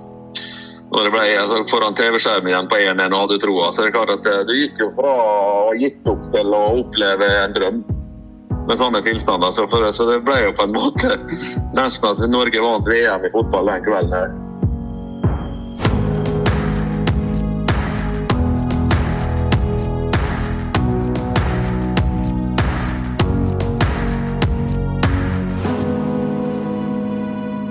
når 0.96 1.08
det 1.08 1.12
ble 1.16 1.24
altså, 1.42 1.58
foran 1.70 1.98
TV-skjermen 1.98 2.52
igjen 2.52 2.70
på 2.70 2.78
1-1 2.78 3.10
og 3.10 3.26
hadde 3.26 3.42
troa. 3.42 3.72
Så 3.74 3.84
det 3.84 3.90
er 3.90 3.98
klart 3.98 4.14
at 4.14 4.30
eh, 4.30 4.42
du 4.48 4.54
gikk 4.56 4.80
jo 4.84 4.92
fra 5.00 5.12
å 5.12 5.26
ha 5.26 5.76
gitt 5.82 6.10
opp 6.12 6.30
til 6.36 6.56
å 6.56 6.64
oppleve 6.84 7.30
en 7.42 7.58
drøm 7.58 7.84
med 8.70 8.80
sånne 8.80 9.02
tilstander. 9.06 9.54
Så, 9.56 9.68
for, 9.72 9.86
så 9.96 10.08
det 10.12 10.22
ble 10.28 10.40
jo 10.46 10.56
på 10.58 10.68
en 10.68 10.76
måte 10.78 11.18
nesten 11.78 12.12
at 12.12 12.26
Norge 12.30 12.64
vant 12.64 12.90
VM 12.90 13.28
i 13.28 13.34
fotball 13.34 13.74
den 13.74 13.88
kvelden. 13.90 14.20
her. 14.22 14.45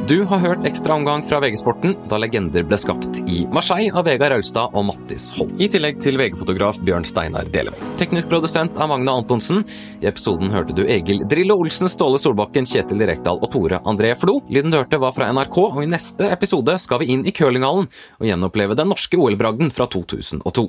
Du 0.09 0.25
har 0.25 0.39
hørt 0.39 0.67
ekstraomgang 0.69 1.23
fra 1.25 1.39
VG-sporten 1.41 1.95
da 2.11 2.19
legender 2.21 2.65
ble 2.69 2.77
skapt 2.77 3.23
i 3.25 3.47
Marseille 3.49 3.89
av 3.97 4.05
Vegard 4.05 4.35
Raustad 4.35 4.75
og 4.77 4.85
Mattis 4.91 5.31
Holt. 5.33 5.55
I 5.57 5.69
tillegg 5.73 5.97
til 6.05 6.19
VG-fotograf 6.21 6.77
Bjørn 6.85 7.07
Steinar 7.09 7.49
Delem. 7.55 7.73
Teknisk 7.97 8.29
produsent 8.29 8.77
er 8.77 8.91
Magne 8.91 9.15
Antonsen. 9.23 9.65
I 10.05 10.11
episoden 10.11 10.53
hørte 10.53 10.77
du 10.77 10.83
Egil 10.85 11.25
Drillo 11.31 11.57
Olsen, 11.63 11.89
Ståle 11.89 12.21
Solbakken, 12.21 12.69
Kjetil 12.69 13.01
Rekdal 13.09 13.41
og 13.41 13.49
Tore 13.57 13.81
André 13.89 14.13
Flo. 14.21 14.43
Lyden 14.53 14.77
du 14.77 14.83
hørte 14.83 15.01
var 15.01 15.17
fra 15.17 15.33
NRK, 15.33 15.61
og 15.71 15.83
i 15.87 15.89
neste 15.97 16.29
episode 16.37 16.77
skal 16.85 17.01
vi 17.01 17.15
inn 17.17 17.25
i 17.25 17.33
curlinghallen 17.33 17.89
og 17.89 18.29
gjenoppleve 18.29 18.77
den 18.77 18.93
norske 18.93 19.17
OL-bragden 19.17 19.73
fra 19.73 19.89
2002. 19.89 20.69